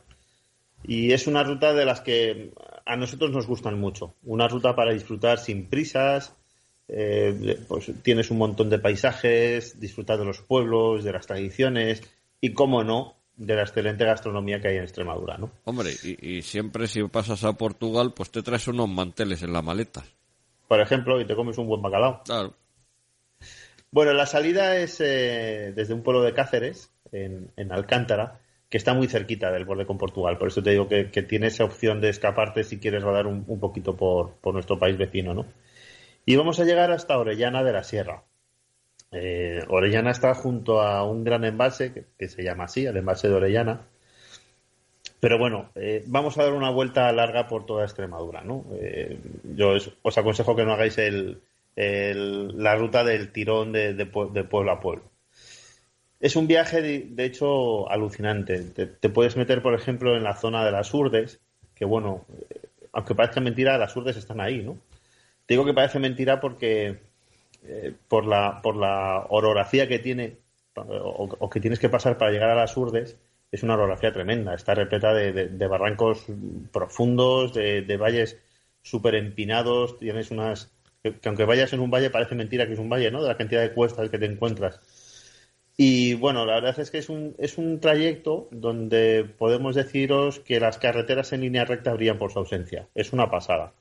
[0.85, 2.53] Y es una ruta de las que
[2.87, 4.15] a nosotros nos gustan mucho.
[4.25, 6.35] Una ruta para disfrutar sin prisas.
[6.89, 12.03] eh, pues tienes un montón de paisajes, disfrutar de los pueblos, de las tradiciones
[12.41, 15.51] y, cómo no, de la excelente gastronomía que hay en Extremadura, ¿no?
[15.65, 19.63] Hombre, y, y siempre si pasas a Portugal, pues te traes unos manteles en la
[19.63, 20.05] maleta.
[20.69, 22.23] Por ejemplo, y te comes un buen bacalao.
[22.23, 22.55] Claro.
[23.91, 28.93] Bueno, la salida es eh, desde un pueblo de Cáceres, en, en, Alcántara, que está
[28.93, 30.37] muy cerquita del borde con Portugal.
[30.37, 33.45] Por eso te digo que, que tiene esa opción de escaparte si quieres rodar un,
[33.49, 35.47] un poquito por, por, nuestro país vecino, ¿no?
[36.27, 38.23] Y vamos a llegar hasta Orellana de la Sierra.
[39.13, 43.35] Eh, Orellana está junto a un gran embalse que, se llama así, el embalse de
[43.35, 43.87] Orellana.
[45.19, 48.65] Pero bueno, eh, vamos a dar una vuelta larga por toda Extremadura, ¿no?
[48.81, 51.43] Eh, yo os, aconsejo que no hagáis el,
[51.77, 55.11] la ruta del tirón de, pueblo a pueblo.
[56.21, 58.61] Es un viaje, de, de hecho, alucinante.
[58.61, 61.41] Te, te, puedes meter, por ejemplo, en la zona de las Urdes,
[61.75, 62.27] que bueno,
[62.93, 64.79] aunque parezca mentira, las Urdes están ahí, ¿no?
[65.47, 67.10] Te digo que parece mentira porque
[67.65, 70.39] eh, por, la, por la orografía que tiene
[70.75, 73.19] o, que tienes que pasar para llegar a las Urdes,
[73.51, 74.55] es una orografía tremenda.
[74.55, 76.27] Está repleta de, de, barrancos
[76.73, 78.39] profundos, de, de valles
[78.83, 82.79] súper empinados, tienes unas que, que, aunque vayas en un valle parece mentira que es
[82.79, 83.23] un valle, ¿no?
[83.23, 84.81] De la cantidad de cuestas que te encuentras.
[85.77, 90.61] Y bueno, la verdad es que es un, es un trayecto donde podemos deciros que
[90.61, 92.89] las carreteras en línea recta brillan por su ausencia.
[92.95, 93.73] Es una pasada.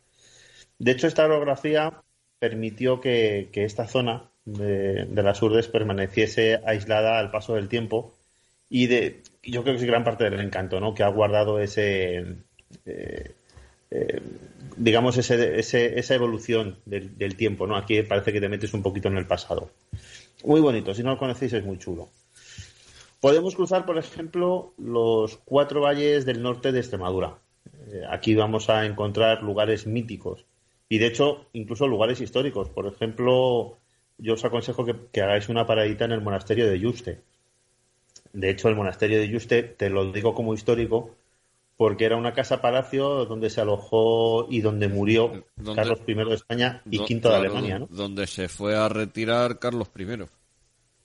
[0.77, 2.03] De hecho, esta orografía
[2.39, 8.15] permitió que, que esta zona de, de, las Urdes permaneciese aislada al paso del tiempo
[8.69, 10.93] y de, yo creo que es gran parte del encanto, ¿no?
[10.93, 12.37] Que ha guardado ese,
[12.85, 13.35] eh,
[13.91, 14.21] eh,
[14.77, 17.75] digamos, ese, ese, esa evolución del, del, tiempo, ¿no?
[17.75, 19.71] Aquí parece que te metes un poquito en el pasado.
[20.43, 22.09] Muy bonito, si no lo conocéis es muy chulo.
[23.19, 27.37] Podemos cruzar, por ejemplo, los cuatro valles del norte de Extremadura.
[27.91, 30.45] Eh, aquí vamos a encontrar lugares míticos
[30.89, 32.69] y, de hecho, incluso lugares históricos.
[32.69, 33.77] Por ejemplo,
[34.17, 37.21] yo os aconsejo que, que hagáis una paradita en el monasterio de Yuste.
[38.33, 41.15] De hecho, el monasterio de Yuste, te lo digo como histórico,
[41.79, 46.33] porque era una casa palacio donde se alojó y donde murió ¿Donde, Carlos I de
[46.33, 47.87] España y V de Alemania, ¿no?
[47.89, 50.25] Donde se fue a retirar Carlos I.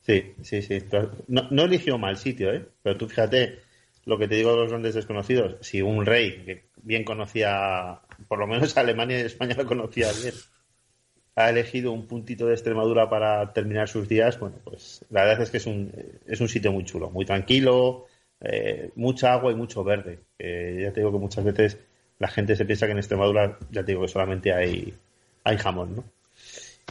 [0.01, 0.83] Sí, sí, sí.
[1.29, 2.67] No, no, eligió mal sitio, ¿eh?
[2.83, 3.61] Pero tú fíjate
[4.05, 5.59] lo que te digo de los grandes desconocidos.
[5.61, 10.35] Si un rey que bien conocía, por lo menos Alemania y España lo conocía bien,
[11.37, 15.51] ha elegido un puntito de Extremadura para terminar sus días, bueno, pues la verdad es
[15.51, 15.93] que es un,
[16.27, 18.07] es un sitio muy chulo, muy tranquilo,
[18.41, 20.21] eh, mucha agua y mucho verde.
[20.39, 21.79] Ya te digo que muchas veces
[22.19, 24.95] la gente se piensa que en Extremadura, ya te digo que solamente hay,
[25.43, 26.05] hay jamón, ¿no?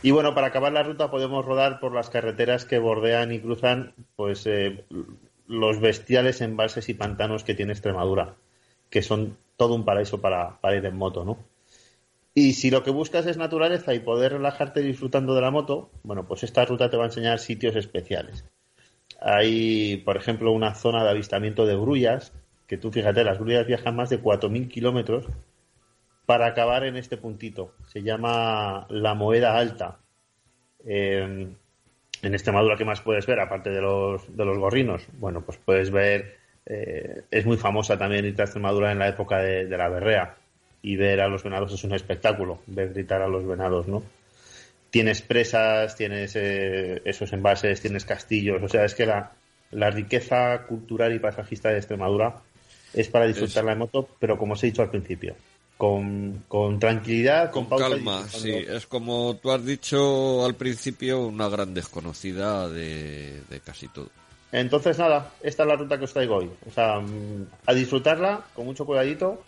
[0.01, 3.93] Y bueno, para acabar la ruta podemos rodar por las carreteras que bordean y cruzan
[4.15, 4.83] pues eh,
[5.47, 8.35] los bestiales embalses y pantanos que tiene Extremadura,
[8.89, 11.37] que son todo un paraíso para, para ir en moto, ¿no?
[12.33, 16.27] Y si lo que buscas es naturaleza y poder relajarte disfrutando de la moto, bueno,
[16.27, 18.43] pues esta ruta te va a enseñar sitios especiales.
[19.21, 22.33] Hay, por ejemplo, una zona de avistamiento de grullas,
[22.67, 25.27] que tú fíjate, las grullas viajan más de 4.000 kilómetros
[26.25, 27.73] para acabar en este puntito.
[27.87, 29.99] Se llama la Moeda Alta.
[30.85, 31.47] Eh,
[32.21, 33.39] en Extremadura, ¿qué más puedes ver?
[33.39, 35.07] Aparte de los, de los gorrinos.
[35.13, 39.39] Bueno, pues puedes ver, eh, es muy famosa también irte a Extremadura en la época
[39.39, 40.35] de, de, la berrea.
[40.81, 44.03] Y ver a los venados es un espectáculo, ver gritar a los venados, ¿no?
[44.93, 48.61] tienes presas, tienes eh, esos envases, tienes castillos.
[48.61, 49.31] O sea, es que la,
[49.71, 52.43] la, riqueza cultural y paisajista de Extremadura
[52.93, 55.35] es para disfrutarla en moto, pero como os he dicho al principio,
[55.77, 58.27] con, con tranquilidad, con, con calma.
[58.29, 64.11] Sí, es como tú has dicho al principio, una gran desconocida de, de casi todo.
[64.53, 66.51] Entonces, nada, esta es la ruta que os traigo hoy.
[66.67, 69.43] O sea, mm, a disfrutarla con mucho cuidadito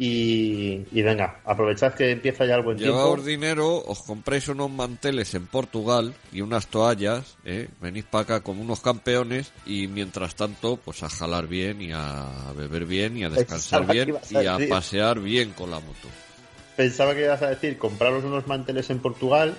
[0.00, 3.30] y, y, venga, aprovechad que empieza ya el buen Llevaos tiempo.
[3.30, 7.68] dinero, os compráis unos manteles en Portugal y unas toallas, ¿eh?
[7.80, 12.52] venís para acá como unos campeones y mientras tanto, pues a jalar bien y a
[12.56, 16.08] beber bien y a descansar Pensaba bien a y a pasear bien con la moto.
[16.76, 19.56] Pensaba que ibas a decir compraros unos manteles en Portugal,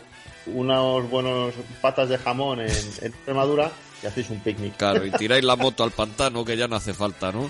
[0.48, 3.72] unos buenos patas de jamón en, en Extremadura
[4.04, 4.76] y hacéis un picnic.
[4.78, 7.50] Claro, y tiráis la moto al pantano que ya no hace falta, ¿no?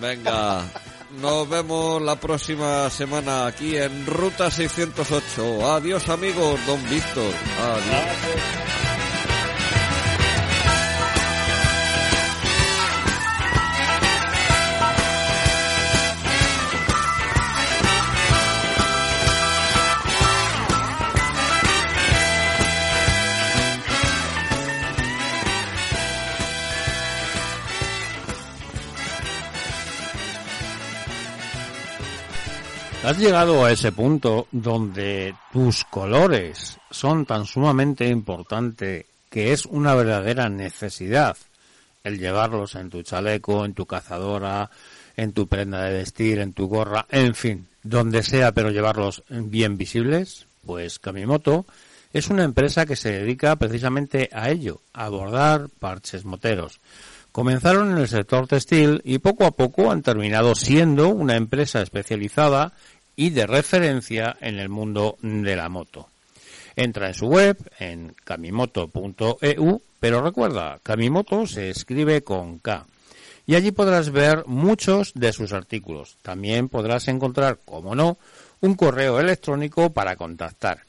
[0.00, 0.64] Venga.
[1.20, 5.72] Nos vemos la próxima semana aquí en Ruta 608.
[5.74, 7.32] Adiós amigos, don Víctor.
[7.60, 8.83] Adiós.
[33.04, 39.94] Has llegado a ese punto donde tus colores son tan sumamente importantes que es una
[39.94, 41.36] verdadera necesidad
[42.02, 44.70] el llevarlos en tu chaleco, en tu cazadora,
[45.18, 49.76] en tu prenda de vestir, en tu gorra, en fin, donde sea, pero llevarlos bien
[49.76, 51.66] visibles, pues Camimoto
[52.14, 56.80] es una empresa que se dedica precisamente a ello, a bordar parches moteros.
[57.34, 62.72] Comenzaron en el sector textil y poco a poco han terminado siendo una empresa especializada
[63.16, 66.08] y de referencia en el mundo de la moto.
[66.76, 72.86] Entra en su web en kamimoto.eu, pero recuerda, Kamimoto se escribe con K.
[73.46, 76.16] Y allí podrás ver muchos de sus artículos.
[76.22, 78.18] También podrás encontrar, como no,
[78.60, 80.80] un correo electrónico para contactar.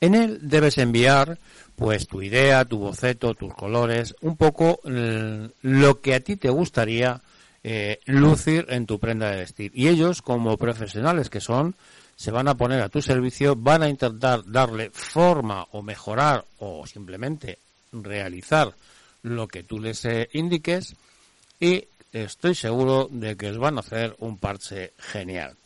[0.00, 1.38] En él debes enviar
[1.74, 6.48] pues tu idea, tu boceto, tus colores, un poco mm, lo que a ti te
[6.48, 7.20] gustaría
[7.68, 9.72] eh, lucir en tu prenda de vestir.
[9.74, 11.74] Y ellos, como profesionales que son,
[12.14, 16.86] se van a poner a tu servicio, van a intentar darle forma o mejorar o
[16.86, 17.58] simplemente
[17.90, 18.72] realizar
[19.22, 20.94] lo que tú les eh, indiques
[21.58, 25.56] y estoy seguro de que os van a hacer un parche genial.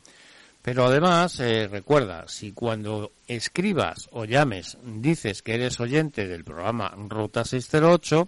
[0.63, 6.95] Pero además, eh, recuerda, si cuando escribas o llames dices que eres oyente del programa
[6.97, 8.27] Ruta 608,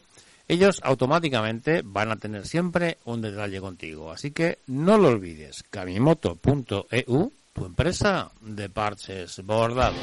[0.53, 4.13] ellos automáticamente van a tener siempre un detalle contigo.
[4.13, 9.97] Así que no lo olvides, camimoto.eu, tu empresa de parches bordados.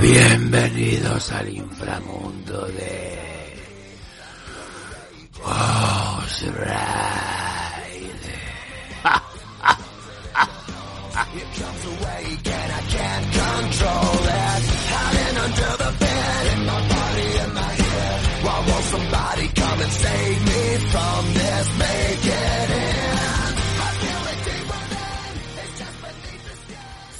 [0.00, 3.14] Bienvenidos al inframundo de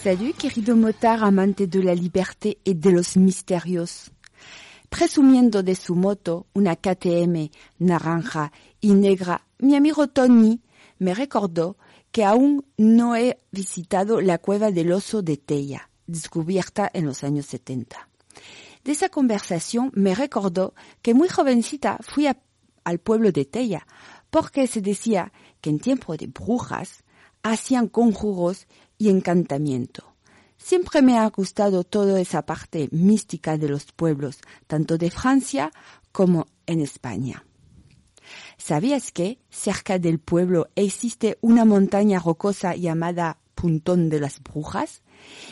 [0.02, 4.13] Salut querido motar amante de la liberté et de los misterios.
[4.94, 10.60] Presumiendo de su moto, una KTM naranja y negra, mi amigo Tony
[11.00, 11.76] me recordó
[12.12, 17.46] que aún no he visitado la cueva del oso de Tella, descubierta en los años
[17.46, 18.08] 70.
[18.84, 23.88] De esa conversación me recordó que muy jovencita fui al pueblo de Tella,
[24.30, 27.02] porque se decía que en tiempo de brujas
[27.42, 30.13] hacían conjuros y encantamiento.
[30.64, 35.70] Siempre me ha gustado toda esa parte mística de los pueblos, tanto de Francia
[36.10, 37.44] como en España.
[38.56, 45.02] ¿Sabías que cerca del pueblo existe una montaña rocosa llamada Puntón de las Brujas?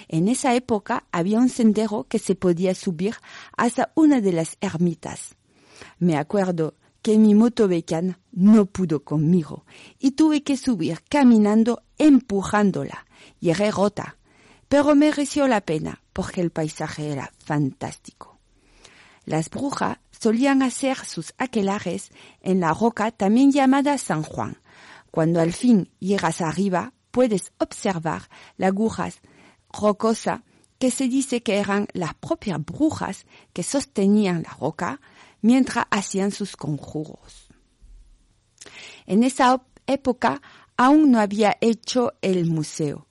[0.09, 3.15] En esa época había un sendero que se podía subir
[3.55, 5.37] hasta una de las ermitas.
[5.99, 7.69] Me acuerdo que mi moto
[8.31, 9.67] no pudo conmigo
[9.99, 13.05] y tuve que subir caminando empujándola.
[13.41, 14.17] Llegué rota,
[14.73, 18.39] pero mereció la pena porque el paisaje era fantástico.
[19.27, 22.11] Las brujas solían hacer sus aquelares
[22.41, 24.57] en la roca también llamada San Juan.
[25.11, 29.21] Cuando al fin llegas arriba, puedes observar lagunas
[29.71, 30.41] rocosas
[30.79, 35.03] que se dice que eran las propias brujas que sostenían la roca
[35.43, 37.51] mientras hacían sus conjuros.
[39.05, 40.41] En esa época
[40.79, 43.07] aún no había hecho el museo,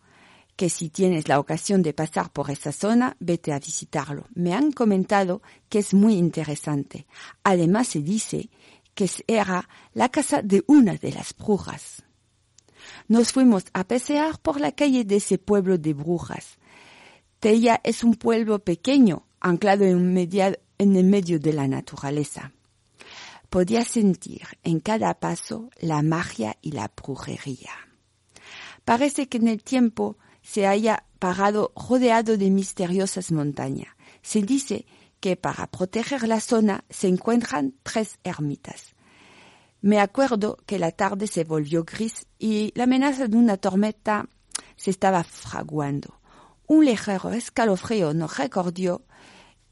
[0.61, 4.27] que si tienes la ocasión de pasar por esa zona, vete a visitarlo.
[4.35, 7.07] Me han comentado que es muy interesante.
[7.43, 8.51] Además se dice
[8.93, 12.03] que era la casa de una de las brujas.
[13.07, 16.59] Nos fuimos a pasear por la calle de ese pueblo de brujas.
[17.39, 22.51] Tella es un pueblo pequeño, anclado en, en el medio de la naturaleza.
[23.49, 27.71] Podía sentir en cada paso la magia y la brujería.
[28.85, 30.17] Parece que en el tiempo
[30.51, 33.95] se haya parado rodeado de misteriosas montañas.
[34.21, 34.85] Se dice
[35.21, 38.93] que para proteger la zona se encuentran tres ermitas.
[39.79, 44.27] Me acuerdo que la tarde se volvió gris y la amenaza de una tormenta
[44.75, 46.19] se estaba fraguando.
[46.67, 49.05] Un ligero escalofrío nos recordó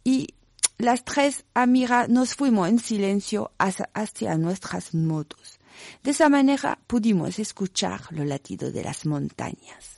[0.06, 0.30] y
[0.78, 5.60] las tres amigas nos fuimos en silencio hacia, nuestras motos.
[6.04, 9.89] De esa manera pudimos escuchar los latidos de las montañas.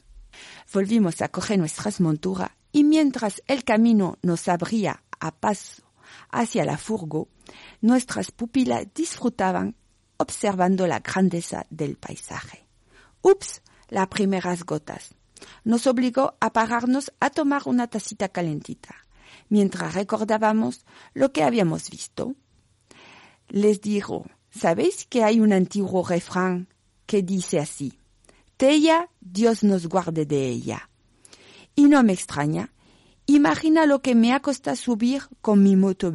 [0.73, 5.83] Volvimos a coger nuestras monturas y mientras el camino nos abría a paso
[6.29, 7.27] hacia la furgo,
[7.81, 9.75] nuestras pupilas disfrutaban
[10.17, 12.65] observando la grandeza del paisaje.
[13.21, 15.13] Ups, las primeras gotas.
[15.63, 18.95] Nos obligó a pararnos a tomar una tacita calentita
[19.49, 22.35] mientras recordábamos lo que habíamos visto.
[23.49, 26.69] Les digo, ¿sabéis que hay un antiguo refrán
[27.05, 28.00] que dice así?
[28.61, 30.91] Tella, Dios nos guarde de ella.
[31.73, 32.71] Y no me extraña.
[33.25, 36.13] Imagina lo que me ha costado subir con mi moto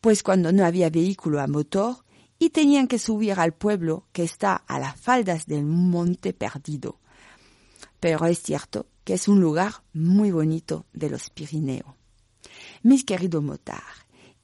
[0.00, 2.04] pues cuando no había vehículo a motor
[2.38, 7.00] y tenían que subir al pueblo que está a las faldas del monte perdido.
[7.98, 11.96] Pero es cierto que es un lugar muy bonito de los Pirineos.
[12.84, 13.82] Mis queridos motar,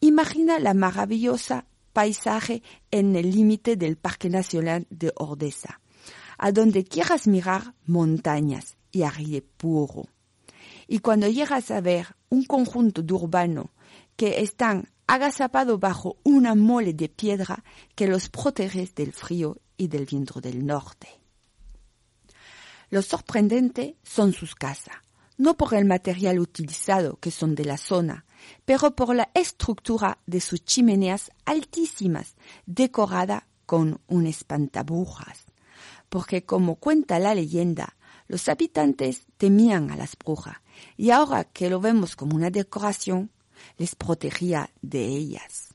[0.00, 5.80] imagina la maravillosa paisaje en el límite del Parque Nacional de Ordesa.
[6.38, 10.06] A donde quieras mirar, montañas y aire puro.
[10.86, 13.70] Y cuando llegas a ver un conjunto de urbano
[14.16, 17.64] que están agazapados bajo una mole de piedra
[17.94, 21.08] que los protege del frío y del viento del norte.
[22.90, 24.96] Lo sorprendente son sus casas,
[25.36, 28.24] no por el material utilizado, que son de la zona,
[28.64, 32.36] pero por la estructura de sus chimeneas altísimas,
[32.66, 35.47] decorada con un espantabujas.
[36.08, 37.96] Porque como cuenta la leyenda,
[38.28, 40.58] los habitantes temían a las brujas,
[40.96, 43.30] y ahora que lo vemos como una decoración,
[43.76, 45.74] les protegía de ellas.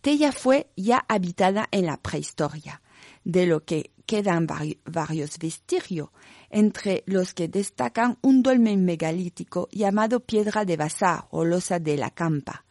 [0.00, 2.80] Tella fue ya habitada en la prehistoria,
[3.24, 6.10] de lo que quedan varios vestigios,
[6.50, 12.10] entre los que destacan un dolmen megalítico llamado Piedra de Bazar o Losa de la
[12.10, 12.64] Campa.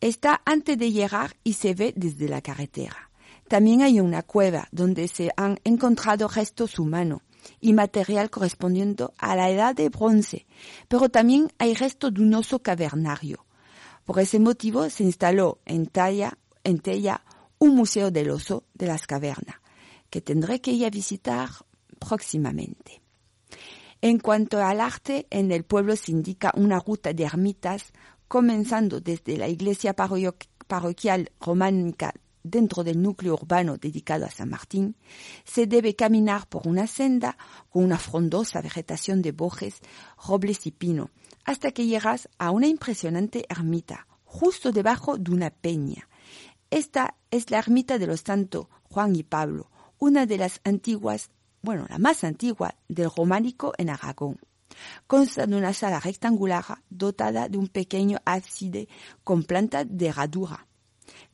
[0.00, 3.10] Está antes de llegar y se ve desde la carretera.
[3.48, 7.22] También hay una cueva donde se han encontrado restos humanos
[7.60, 10.46] y material correspondiente a la edad de bronce,
[10.88, 13.46] pero también hay restos de un oso cavernario.
[14.04, 17.22] Por ese motivo se instaló en, Talla, en Tella
[17.58, 19.56] un museo del oso de las cavernas,
[20.10, 21.48] que tendré que ir a visitar
[22.00, 23.00] próximamente.
[24.00, 27.92] En cuanto al arte, en el pueblo se indica una ruta de ermitas,
[28.28, 32.12] comenzando desde la iglesia parroquial románica
[32.46, 34.96] dentro del núcleo urbano dedicado a San Martín,
[35.44, 37.36] se debe caminar por una senda
[37.70, 39.80] con una frondosa vegetación de bojes,
[40.26, 41.10] robles y pino,
[41.44, 46.08] hasta que llegas a una impresionante ermita, justo debajo de una peña.
[46.70, 51.30] Esta es la ermita de los santos Juan y Pablo, una de las antiguas,
[51.62, 54.38] bueno, la más antigua del románico en Aragón.
[55.06, 58.88] Consta de una sala rectangular dotada de un pequeño ábside
[59.24, 60.66] con planta de herradura,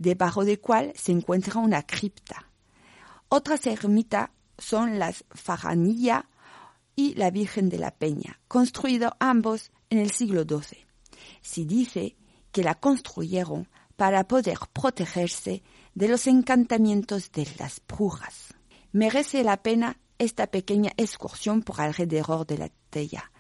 [0.03, 2.51] debajo del cual se encuentra una cripta.
[3.29, 6.29] Otras ermitas son las Fajanilla
[6.95, 10.85] y la Virgen de la Peña, construidos ambos en el siglo XII.
[11.41, 12.17] Se dice
[12.51, 15.63] que la construyeron para poder protegerse
[15.95, 18.55] de los encantamientos de las brujas.
[18.93, 23.33] Merece la pena esta pequeña excursión por alrededor de la tella,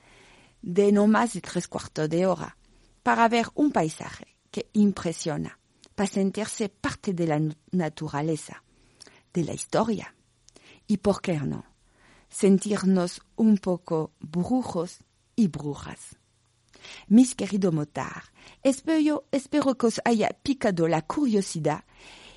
[0.63, 2.57] de no más de tres cuartos de hora,
[3.03, 5.59] para ver un paisaje que impresiona,
[5.95, 7.40] para sentirse parte de la
[7.70, 8.62] naturaleza,
[9.32, 10.14] de la historia,
[10.86, 11.64] y por qué no,
[12.28, 14.99] sentirnos un poco brujos
[15.36, 16.16] y brujas.
[17.09, 18.24] Mis queridos motar,
[18.62, 21.84] espero, espero que os haya picado la curiosidad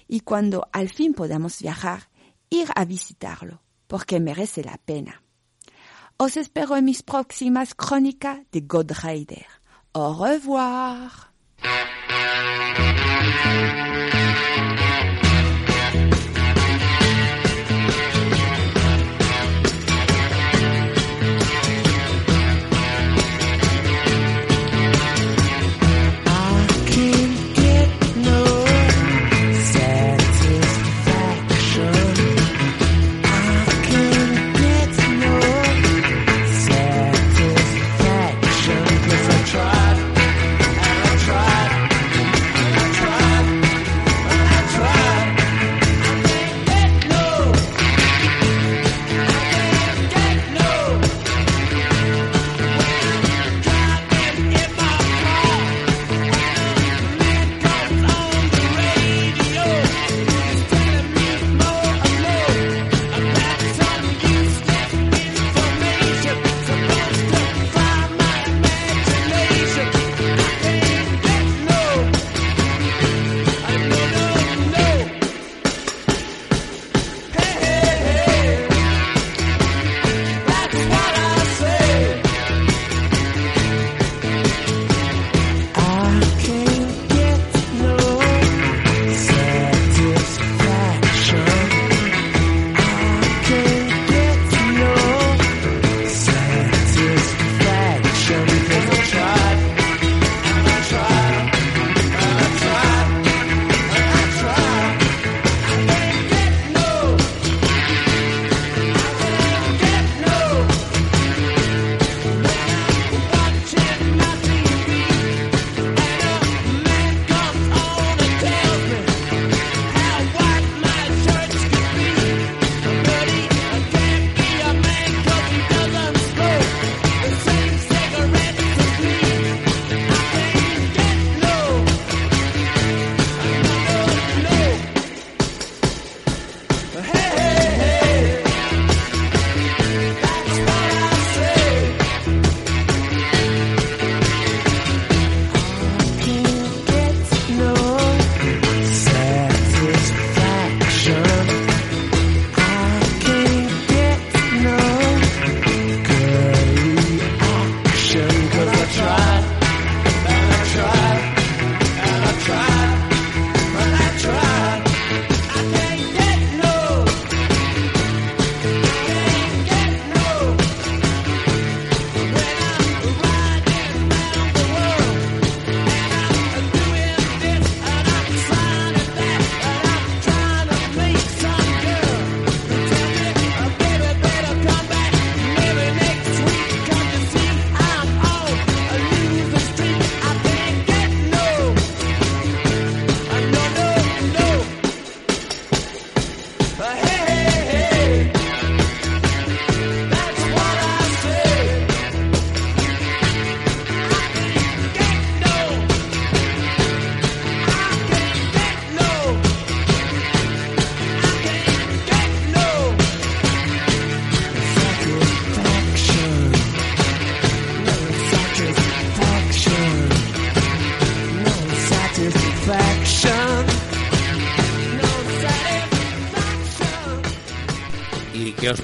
[0.08, 2.10] y cuando al fin podamos viajar,
[2.50, 5.24] ir a visitarlo, porque merece la pena.
[6.18, 9.48] Os espero en mis próximas crónicas de God Rider.
[9.94, 11.34] Au revoir.
[14.12, 14.25] ¿Qué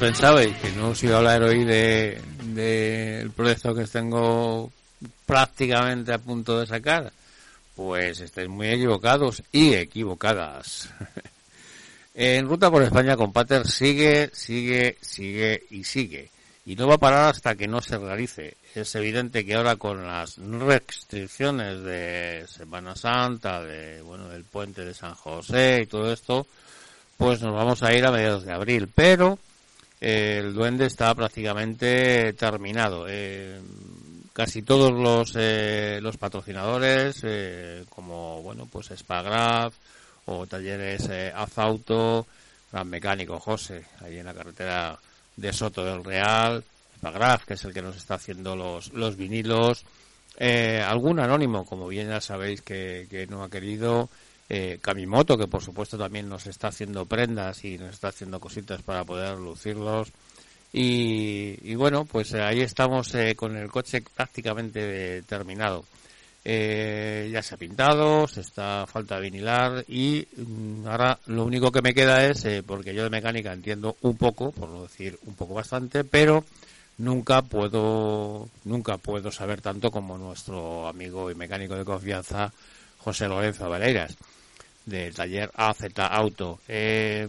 [0.01, 0.57] os pensabais?
[0.57, 2.17] ¿Que no os iba a hablar hoy del
[2.55, 4.71] de, proyecto que tengo
[5.27, 7.13] prácticamente a punto de sacar?
[7.75, 10.89] Pues estáis muy equivocados y equivocadas.
[12.15, 16.31] en Ruta por España con Pater sigue, sigue, sigue y sigue.
[16.65, 18.57] Y no va a parar hasta que no se realice.
[18.73, 24.95] Es evidente que ahora con las restricciones de Semana Santa, de, bueno, del puente de
[24.95, 26.47] San José y todo esto,
[27.17, 28.89] pues nos vamos a ir a mediados de abril.
[28.95, 29.37] Pero
[30.01, 33.05] el duende está prácticamente terminado.
[33.07, 33.61] Eh,
[34.33, 37.23] casi todos los, eh, los patrocinadores,
[37.89, 39.73] como, bueno, pues Spagraph
[40.25, 42.25] o talleres Azauto,
[42.71, 44.97] Gran Mecánico José, ahí en la carretera
[45.35, 46.63] de Soto del Real,
[46.97, 49.85] Spagraph, que es el que nos está haciendo los, los vinilos,
[50.39, 54.09] algún anónimo, como bien ya sabéis que, que no ha querido,
[54.49, 58.81] eh, Kamimoto, que por supuesto también nos está haciendo prendas y nos está haciendo cositas
[58.81, 60.11] para poder lucirlos.
[60.73, 65.83] Y, bueno, pues eh, ahí estamos eh, con el coche prácticamente terminado.
[66.43, 71.83] Eh, ya se ha pintado, se está falta vinilar y mm, ahora lo único que
[71.83, 75.53] me queda es, porque yo de mecánica entiendo un poco, por no decir un poco
[75.53, 76.43] bastante, pero
[76.97, 82.51] nunca puedo, nunca puedo saber tanto como nuestro amigo y mecánico de confianza,
[82.97, 84.17] José Lorenzo Valeiras
[84.85, 86.59] del taller AZ Auto.
[86.67, 87.27] Eh,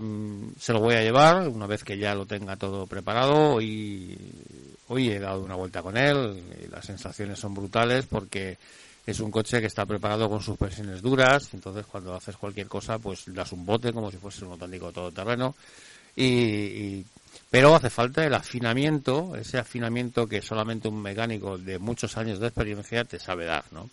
[0.59, 3.61] se lo voy a llevar una vez que ya lo tenga todo preparado
[4.93, 8.59] hoy he dado una vuelta con él y las sensaciones son brutales porque
[9.07, 13.25] es un coche que está preparado con suspensiones duras, entonces cuando haces cualquier cosa pues
[13.27, 15.55] das un bote como si fuese un auténtico todoterreno
[16.15, 17.07] y, y
[17.51, 22.49] pero hace falta el afinamiento, ese afinamiento que solamente un mecánico de muchos años de
[22.49, 23.89] experiencia te sabe dar, ¿no?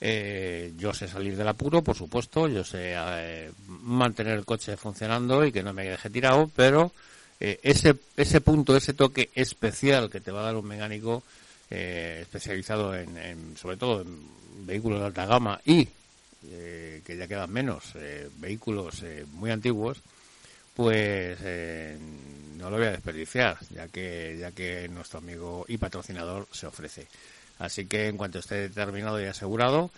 [0.00, 5.44] Eh, yo sé salir del apuro, por supuesto, yo sé eh, mantener el coche funcionando
[5.44, 6.92] y que no me deje tirado, pero
[7.40, 11.24] eh, ese, ese punto, ese toque especial que te va a dar un mecánico
[11.70, 15.86] especializado en, sobre todo en vehículos de alta gama y
[16.40, 17.92] que ya quedan menos
[18.38, 19.98] vehículos muy antiguos,
[20.74, 21.38] pues
[22.56, 27.06] no lo voy a desperdiciar, ya que, ya que nuestro amigo y patrocinador se ofrece.
[27.58, 29.90] Así que en cuanto esté terminado y asegurado,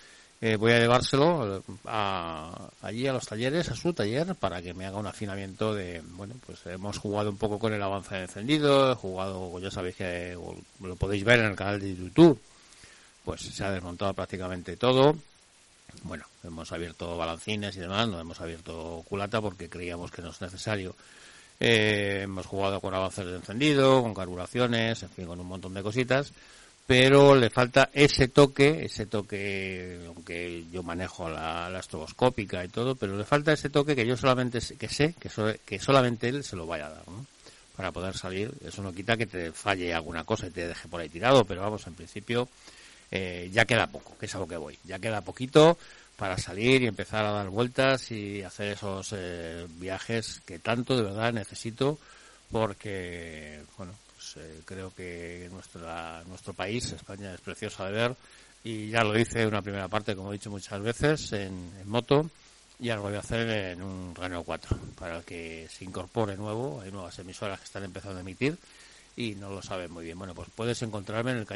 [0.42, 4.86] eh, voy a llevárselo a, allí a los talleres, a su taller, para que me
[4.86, 8.92] haga un afinamiento de, bueno, pues hemos jugado un poco con el avance de encendido,
[8.92, 10.38] he jugado, ya sabéis que
[10.80, 12.40] lo podéis ver en el canal de YouTube,
[13.22, 15.14] pues se ha desmontado prácticamente todo.
[16.04, 20.40] Bueno, hemos abierto balancines y demás, no hemos abierto culata porque creíamos que no es
[20.40, 20.96] necesario.
[21.58, 25.82] Eh, hemos jugado con avances de encendido, con carburaciones, en fin, con un montón de
[25.82, 26.32] cositas
[26.86, 33.16] pero le falta ese toque, ese toque, aunque yo manejo la, estroboscópica y todo, pero
[33.16, 35.30] le falta ese toque que yo solamente que sé que,
[35.64, 37.26] que solamente él se lo vaya a dar, ¿no?
[37.76, 38.52] Para poder salir.
[38.64, 41.62] Eso no quita que te falle alguna cosa y te deje por ahí tirado, pero
[41.62, 42.48] vamos, en principio
[43.10, 44.78] eh, ya queda poco, que es a lo que voy.
[44.84, 45.78] Ya queda poquito
[46.16, 51.04] para salir y empezar a dar vueltas y hacer esos eh, viajes que tanto de
[51.04, 51.98] verdad necesito
[52.50, 53.94] porque, bueno,
[54.32, 58.16] pues, eh, creo que nuestra, nuestro país, España, es preciosa de ver
[58.62, 62.28] y ya lo hice en una primera parte, como he dicho muchas veces, en, moto
[62.78, 66.80] y ahora lo voy a hacer en un Renault 4 para que se incorpore nuevo.
[66.80, 68.56] Hay nuevas emisoras que están empezando a emitir
[69.16, 70.18] y no lo saben muy bien.
[70.18, 71.46] Bueno, pues puedes encontrarme en el,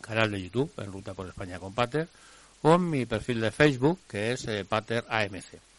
[0.00, 2.08] canal de, YouTube, en Ruta por España con Pater,
[2.62, 5.71] o en mi perfil de Facebook, que es eh, Pater AMC.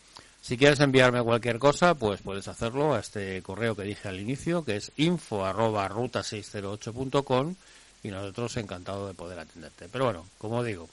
[0.44, 4.66] Si quieres enviarme cualquier cosa, pues puedes hacerlo a este correo que dije al inicio,
[4.66, 7.56] que es info arroba ruta608.com
[8.04, 9.88] y nosotros encantados de poder atenderte.
[9.90, 10.90] Pero bueno, como digo,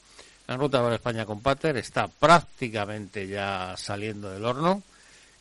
[0.46, 4.84] la ruta para España con Pater está prácticamente ya saliendo del horno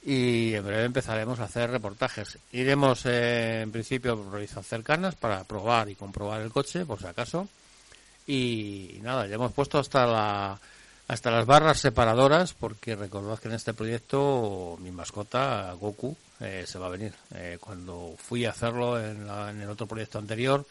[0.04, 2.40] y en breve empezaremos a hacer reportajes.
[2.52, 7.06] Iremos eh, en principio a revisar cercanas para probar y comprobar el coche, por si
[7.06, 7.48] acaso.
[8.26, 10.60] y nada, ya hemos puesto hasta la
[11.10, 16.78] hasta las barras separadoras, porque recordad que en este proyecto mi mascota, Goku, eh, se
[16.78, 17.16] va a venir.
[17.34, 19.28] Eh, cuando fui a hacerlo en,
[19.60, 20.68] el otro proyecto anterior,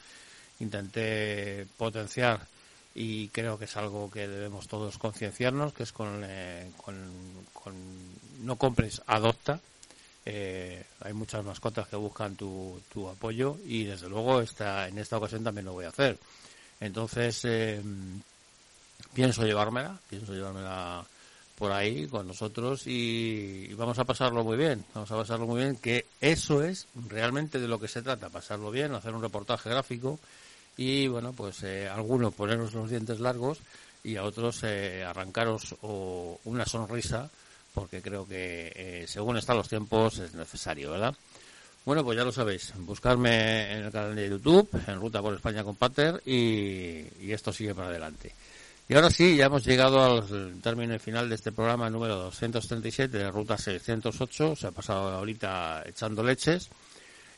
[0.61, 2.47] intenté potenciar
[2.95, 6.95] y creo que es algo que debemos todos concienciarnos, que es con, eh, con,
[8.41, 9.59] no compres, adopta.
[10.25, 15.43] hay muchas mascotas que buscan tu, tu apoyo y desde luego esta, en esta ocasión
[15.43, 16.17] también lo voy a hacer.
[16.79, 17.45] Entonces,
[19.15, 21.05] pienso llevármela, pienso llevármela
[21.59, 25.77] por ahí con nosotros y, vamos a pasarlo muy bien, vamos a pasarlo muy bien,
[25.77, 30.21] que eso es realmente de lo que se trata, pasarlo bien, hacer un reportaje gráfico
[30.77, 33.59] y bueno, pues eh, algunos ponernos los dientes largos
[34.05, 37.29] y a otros eh, arrancaros o una sonrisa
[37.75, 41.15] porque creo que eh, según están los tiempos es necesario, ¿verdad?
[41.85, 42.73] Bueno, pues ya lo sabéis.
[42.77, 47.75] Buscarme en el canal de YouTube, en Ruta por España con Pater, y esto sigue
[47.75, 48.35] para adelante.
[48.91, 53.31] Y ahora sí, ya hemos llegado al término final de este programa número 237 de
[53.31, 54.57] Ruta 608.
[54.57, 56.71] Se ha pasado ahorita echando leches.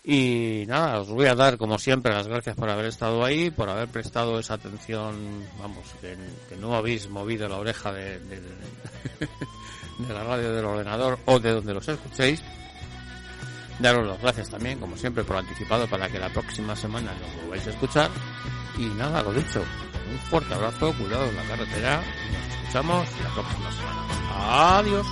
[0.05, 3.69] Y nada, os voy a dar, como siempre, las gracias por haber estado ahí, por
[3.69, 6.17] haber prestado esa atención, vamos, que,
[6.57, 11.75] no habéis movido la oreja de, de, de la radio del ordenador o de donde
[11.75, 12.43] los escuchéis.
[13.81, 17.67] Daros las gracias también, como siempre, por anticipado para que la próxima semana nos volváis
[17.67, 18.11] a escuchar.
[18.81, 19.63] Y nada, lo dicho,
[20.11, 21.97] un fuerte abrazo, cuidado en la carretera.
[21.99, 24.79] Nos escuchamos la próxima semana.
[24.79, 25.07] Adiós.